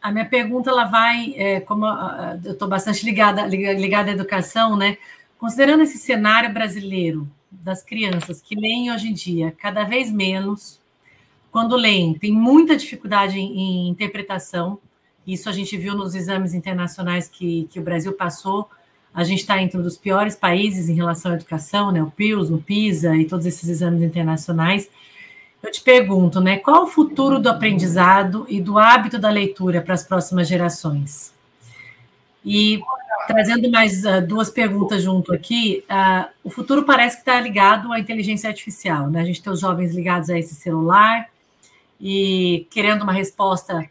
[0.00, 1.86] a minha pergunta ela vai, é, como
[2.44, 4.96] eu estou bastante ligada, ligada à educação, né?
[5.38, 10.80] Considerando esse cenário brasileiro das crianças que leem hoje em dia cada vez menos,
[11.50, 14.78] quando leem, tem muita dificuldade em, em interpretação,
[15.28, 18.68] isso a gente viu nos exames internacionais que, que o Brasil passou.
[19.12, 22.02] A gente está entre um dos piores países em relação à educação, né?
[22.02, 24.88] O PIOS, no PISA e todos esses exames internacionais.
[25.62, 26.56] Eu te pergunto, né?
[26.56, 31.34] Qual o futuro do aprendizado e do hábito da leitura para as próximas gerações?
[32.42, 32.80] E
[33.26, 38.00] trazendo mais uh, duas perguntas junto aqui, uh, o futuro parece que está ligado à
[38.00, 39.20] inteligência artificial, né?
[39.20, 41.28] A gente tem os jovens ligados a esse celular
[42.00, 43.86] e querendo uma resposta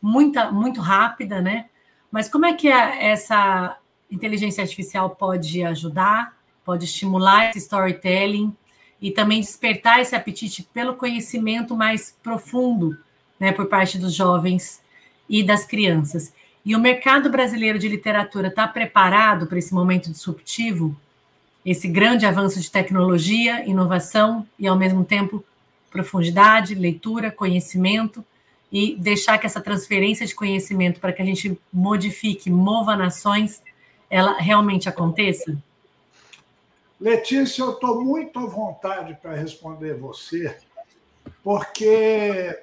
[0.00, 1.66] muita, muito rápida, né?
[2.10, 3.76] Mas como é que essa
[4.10, 8.54] inteligência artificial pode ajudar, pode estimular esse storytelling
[9.00, 12.98] e também despertar esse apetite pelo conhecimento mais profundo,
[13.38, 14.82] né, por parte dos jovens
[15.28, 16.32] e das crianças?
[16.64, 20.96] E o mercado brasileiro de literatura está preparado para esse momento disruptivo,
[21.64, 25.44] esse grande avanço de tecnologia, inovação e, ao mesmo tempo,
[25.90, 28.24] profundidade, leitura, conhecimento,
[28.70, 33.62] e deixar que essa transferência de conhecimento para que a gente modifique, mova nações,
[34.10, 35.56] ela realmente aconteça?
[37.00, 40.56] Letícia, eu estou muito à vontade para responder você,
[41.42, 42.58] porque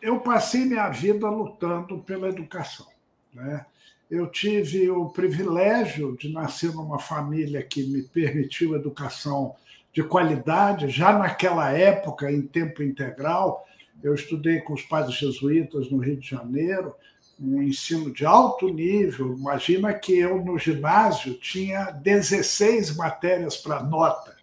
[0.00, 2.86] eu passei minha vida lutando pela educação.
[3.32, 3.66] Né?
[4.10, 9.56] Eu tive o privilégio de nascer numa família que me permitiu educação
[9.92, 13.66] de qualidade, já naquela época, em tempo integral.
[14.04, 16.94] Eu estudei com os padres jesuítas no Rio de Janeiro,
[17.40, 19.34] um ensino de alto nível.
[19.34, 24.36] Imagina que eu, no ginásio, tinha 16 matérias para nota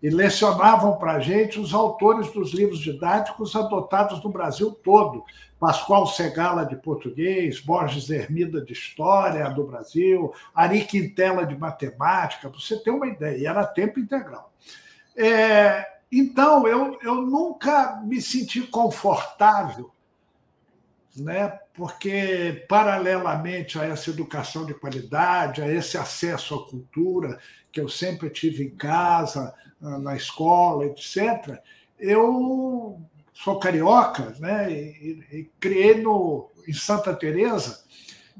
[0.00, 5.24] e lecionavam para a gente os autores dos livros didáticos adotados no Brasil todo.
[5.58, 12.60] Pascoal Segala de português, Borges Hermida de História do Brasil, Ari Quintela de Matemática, para
[12.60, 14.52] você ter uma ideia, e era tempo integral.
[15.16, 15.97] É,
[16.38, 19.90] então, eu, eu nunca me senti confortável,
[21.16, 27.40] né, porque, paralelamente a essa educação de qualidade, a esse acesso à cultura
[27.72, 31.60] que eu sempre tive em casa, na escola, etc.,
[31.98, 33.02] eu
[33.34, 34.70] sou carioca, né?
[34.70, 37.82] E, e, criei no, em Santa Teresa.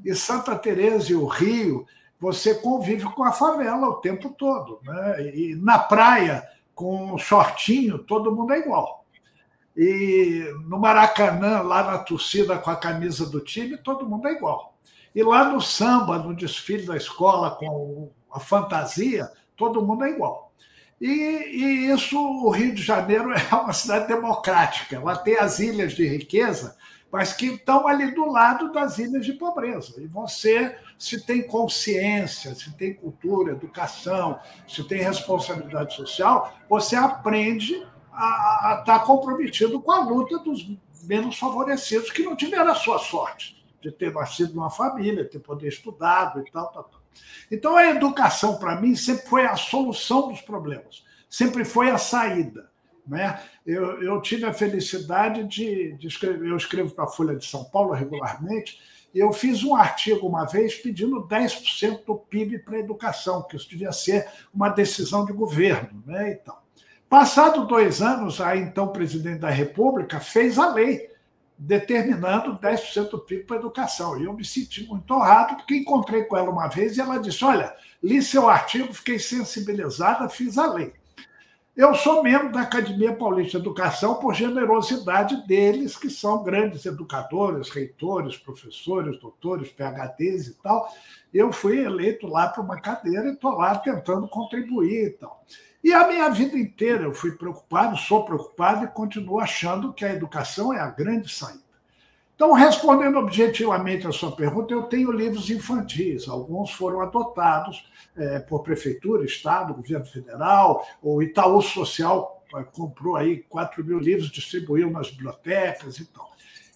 [0.05, 1.85] E Santa Teresa e o Rio,
[2.21, 5.35] você convive com a favela o tempo todo, né?
[5.35, 6.47] E na praia
[6.79, 9.05] com um shortinho, todo mundo é igual.
[9.77, 14.79] E no Maracanã, lá na torcida com a camisa do time, todo mundo é igual.
[15.13, 20.53] E lá no samba, no desfile da escola com a fantasia, todo mundo é igual.
[21.01, 24.95] E, e, isso, o Rio de Janeiro é uma cidade democrática.
[24.95, 26.77] Ela tem as ilhas de riqueza,
[27.11, 30.01] mas que estão ali do lado das ilhas de pobreza.
[30.01, 37.87] E você, se tem consciência, se tem cultura, educação, se tem responsabilidade social, você aprende
[38.13, 40.69] a, estar comprometido com a luta dos
[41.05, 45.69] menos favorecidos, que não tiveram a sua sorte de ter nascido numa família, ter poder
[45.69, 47.01] estudado e tal, tal, tal.
[47.51, 52.71] Então, a educação, para mim, sempre foi a solução dos problemas, sempre foi a saída.
[53.07, 53.41] Né?
[53.65, 57.65] Eu, eu tive a felicidade de, de escrever, eu escrevo para a Folha de São
[57.65, 58.81] Paulo regularmente,
[59.15, 63.69] eu fiz um artigo uma vez pedindo 10% do PIB para a educação, que isso
[63.69, 66.03] devia ser uma decisão de governo.
[66.07, 66.33] Né?
[66.33, 66.57] Então,
[67.09, 71.09] passado dois anos, a então presidente da República fez a lei
[71.59, 74.19] determinando 10% do PIB para a educação.
[74.19, 77.45] E eu me senti muito honrado, porque encontrei com ela uma vez e ela disse:
[77.45, 80.93] Olha, li seu artigo, fiquei sensibilizada, fiz a lei.
[81.79, 87.71] Eu sou membro da Academia Paulista de Educação por generosidade deles, que são grandes educadores,
[87.71, 90.93] reitores, professores, doutores, PHDs e tal.
[91.33, 95.45] Eu fui eleito lá para uma cadeira e estou lá tentando contribuir e tal.
[95.85, 100.13] E a minha vida inteira eu fui preocupado, sou preocupado e continuo achando que a
[100.13, 101.68] educação é a grande saída.
[102.39, 106.29] Então, respondendo objetivamente a sua pergunta, eu tenho livros infantis.
[106.29, 113.39] Alguns foram adotados é, por prefeitura, Estado, governo federal, o Itaú Social é, comprou aí
[113.49, 116.31] 4 mil livros, distribuiu nas bibliotecas e tal.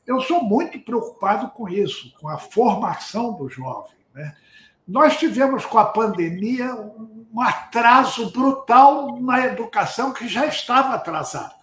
[0.05, 3.95] Eu sou muito preocupado com isso, com a formação do jovem.
[4.13, 4.35] Né?
[4.85, 11.55] Nós tivemos com a pandemia um atraso brutal na educação que já estava atrasada,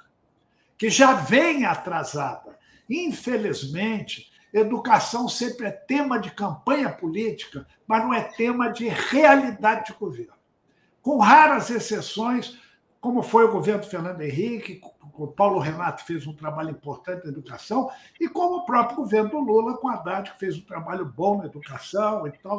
[0.77, 2.57] que já vem atrasada.
[2.89, 9.93] Infelizmente, educação sempre é tema de campanha política, mas não é tema de realidade de
[9.93, 10.33] governo.
[11.01, 12.57] Com raras exceções,
[12.99, 14.81] como foi o governo Fernando Henrique,
[15.13, 19.39] o Paulo Renato fez um trabalho importante na educação, e como o próprio governo do
[19.39, 22.57] Lula, com Haddad, que fez um trabalho bom na educação e tal.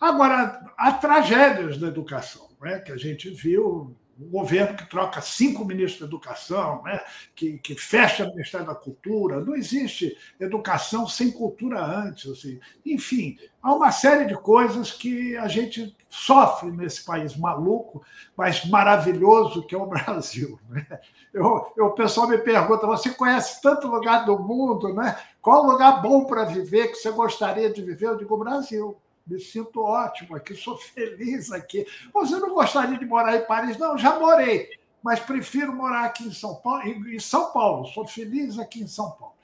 [0.00, 5.64] Agora, há tragédias da educação, né, que a gente viu um governo que troca cinco
[5.64, 7.00] ministros da educação, né,
[7.34, 9.40] que, que fecha o Ministério da Cultura.
[9.40, 12.30] Não existe educação sem cultura antes.
[12.30, 12.60] Assim.
[12.84, 18.04] Enfim, há uma série de coisas que a gente sofre nesse país maluco,
[18.36, 20.58] mas maravilhoso que é o Brasil.
[20.68, 20.86] Né?
[21.32, 25.18] Eu, eu, o pessoal me pergunta: você conhece tanto lugar do mundo, né?
[25.40, 28.06] qual lugar bom para viver que você gostaria de viver?
[28.06, 28.96] Eu digo: Brasil
[29.26, 31.86] me sinto ótimo aqui, sou feliz aqui.
[32.12, 33.78] Você não gostaria de morar em Paris?
[33.78, 34.70] Não, já morei,
[35.02, 39.10] mas prefiro morar aqui em São Paulo, em São Paulo, sou feliz aqui em São
[39.12, 39.34] Paulo.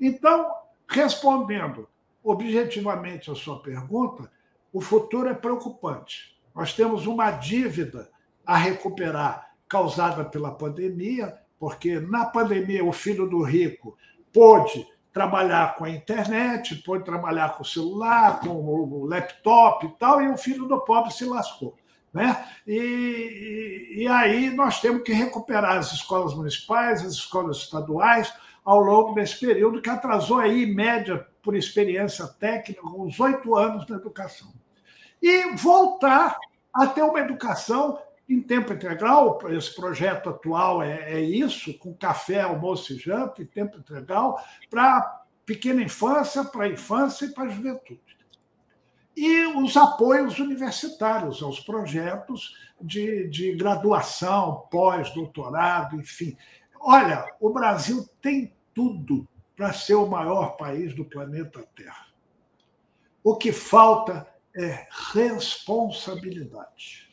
[0.00, 0.50] Então,
[0.88, 1.88] respondendo
[2.22, 4.30] objetivamente a sua pergunta,
[4.72, 6.36] o futuro é preocupante.
[6.54, 8.10] Nós temos uma dívida
[8.44, 13.96] a recuperar causada pela pandemia, porque na pandemia o filho do rico
[14.32, 14.86] pôde
[15.16, 20.28] trabalhar com a internet, pôde trabalhar com o celular, com o laptop e tal, e
[20.28, 21.74] o filho do pobre se lascou.
[22.12, 22.46] Né?
[22.66, 28.30] E, e, aí nós temos que recuperar as escolas municipais, as escolas estaduais,
[28.62, 33.88] ao longo desse período, que atrasou aí, em média, por experiência técnica, uns oito anos
[33.88, 34.52] na educação.
[35.22, 36.38] E voltar
[36.74, 37.98] a ter uma educação
[38.28, 43.46] em tempo integral, esse projeto atual é, é isso, com café, almoço e janta, em
[43.46, 48.00] tempo integral, para pequena infância, para a infância e para a juventude.
[49.16, 56.36] E os apoios universitários aos projetos de, de graduação, pós-doutorado, enfim.
[56.80, 62.08] Olha, o Brasil tem tudo para ser o maior país do planeta Terra.
[63.24, 67.05] O que falta é responsabilidade.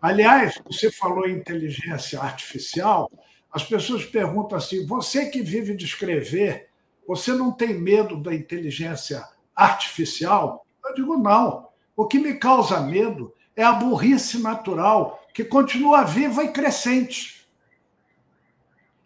[0.00, 3.10] Aliás, você falou em inteligência artificial,
[3.52, 6.68] as pessoas perguntam assim: você que vive de escrever,
[7.06, 9.22] você não tem medo da inteligência
[9.54, 10.66] artificial?
[10.84, 11.68] Eu digo: não.
[11.96, 17.46] O que me causa medo é a burrice natural, que continua viva e crescente.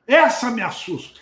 [0.07, 1.20] Essa me assusta.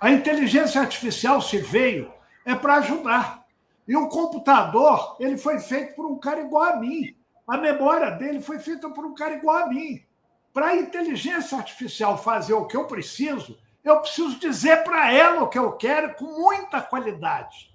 [0.00, 2.12] A inteligência artificial, se veio,
[2.44, 3.46] é para ajudar.
[3.86, 7.15] E o computador, ele foi feito por um cara igual a mim.
[7.46, 10.04] A memória dele foi feita por um cara igual a mim.
[10.52, 15.48] Para a inteligência artificial fazer o que eu preciso, eu preciso dizer para ela o
[15.48, 17.72] que eu quero com muita qualidade,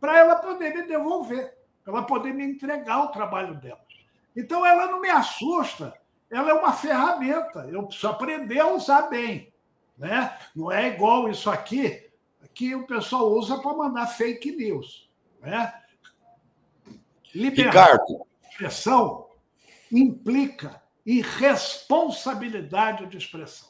[0.00, 3.84] para ela poder me devolver, para ela poder me entregar o trabalho dela.
[4.34, 5.94] Então, ela não me assusta,
[6.28, 9.52] ela é uma ferramenta, eu preciso aprender a usar bem.
[9.96, 10.36] Né?
[10.56, 12.10] Não é igual isso aqui
[12.52, 15.10] que o pessoal usa para mandar fake news.
[15.40, 15.72] Né?
[17.32, 19.26] Ricardo, expressão
[19.90, 23.68] implica irresponsabilidade de expressão.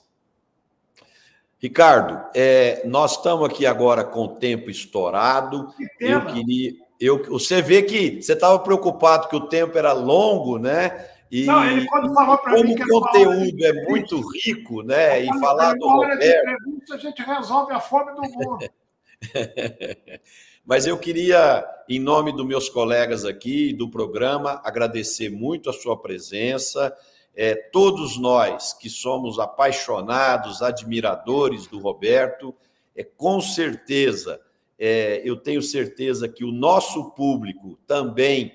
[1.58, 5.72] Ricardo, é, nós estamos aqui agora com o tempo estourado.
[5.98, 6.74] Que eu queria.
[7.00, 11.08] Eu, você vê que você estava preocupado que o tempo era longo, né?
[11.30, 15.20] E Não, ele quando falou para mim que o conteúdo é muito rico, né?
[15.20, 16.92] E falar do Roberto...
[16.92, 18.68] a gente resolve a fome do mundo.
[20.64, 26.00] Mas eu queria, em nome dos meus colegas aqui do programa, agradecer muito a sua
[26.00, 26.96] presença.
[27.36, 32.54] É, todos nós que somos apaixonados, admiradores do Roberto,
[32.96, 34.40] é, com certeza,
[34.78, 38.54] é, eu tenho certeza que o nosso público também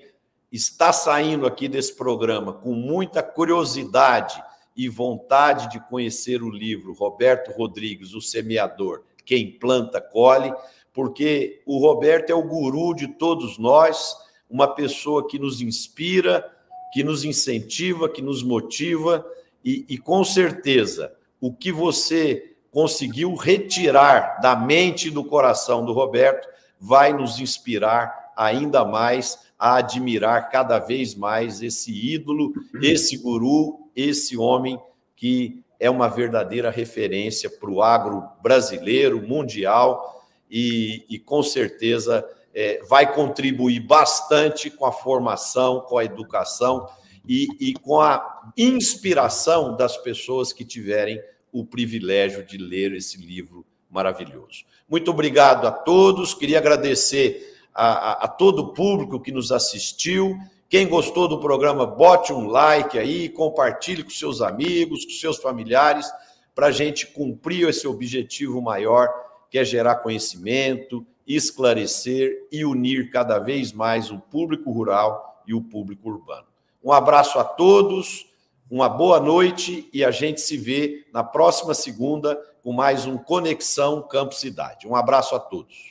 [0.50, 4.42] está saindo aqui desse programa com muita curiosidade
[4.76, 10.52] e vontade de conhecer o livro Roberto Rodrigues, O Semeador, Quem Planta, Colhe
[10.92, 14.16] porque o Roberto é o guru de todos nós,
[14.48, 16.44] uma pessoa que nos inspira,
[16.92, 19.24] que nos incentiva, que nos motiva,
[19.64, 25.92] e, e com certeza o que você conseguiu retirar da mente e do coração do
[25.92, 33.90] Roberto vai nos inspirar ainda mais a admirar cada vez mais esse ídolo, esse guru,
[33.94, 34.80] esse homem
[35.14, 40.19] que é uma verdadeira referência para o agro brasileiro, mundial
[40.50, 46.88] e, e com certeza é, vai contribuir bastante com a formação, com a educação
[47.26, 51.22] e, e com a inspiração das pessoas que tiverem
[51.52, 54.64] o privilégio de ler esse livro maravilhoso.
[54.88, 60.36] Muito obrigado a todos, queria agradecer a, a, a todo o público que nos assistiu.
[60.68, 66.10] Quem gostou do programa, bote um like aí, compartilhe com seus amigos, com seus familiares,
[66.54, 69.08] para a gente cumprir esse objetivo maior
[69.50, 75.60] que é gerar conhecimento, esclarecer e unir cada vez mais o público rural e o
[75.60, 76.46] público urbano.
[76.82, 78.26] Um abraço a todos,
[78.70, 84.00] uma boa noite e a gente se vê na próxima segunda com mais um Conexão
[84.02, 84.86] Campo Cidade.
[84.86, 85.89] Um abraço a todos.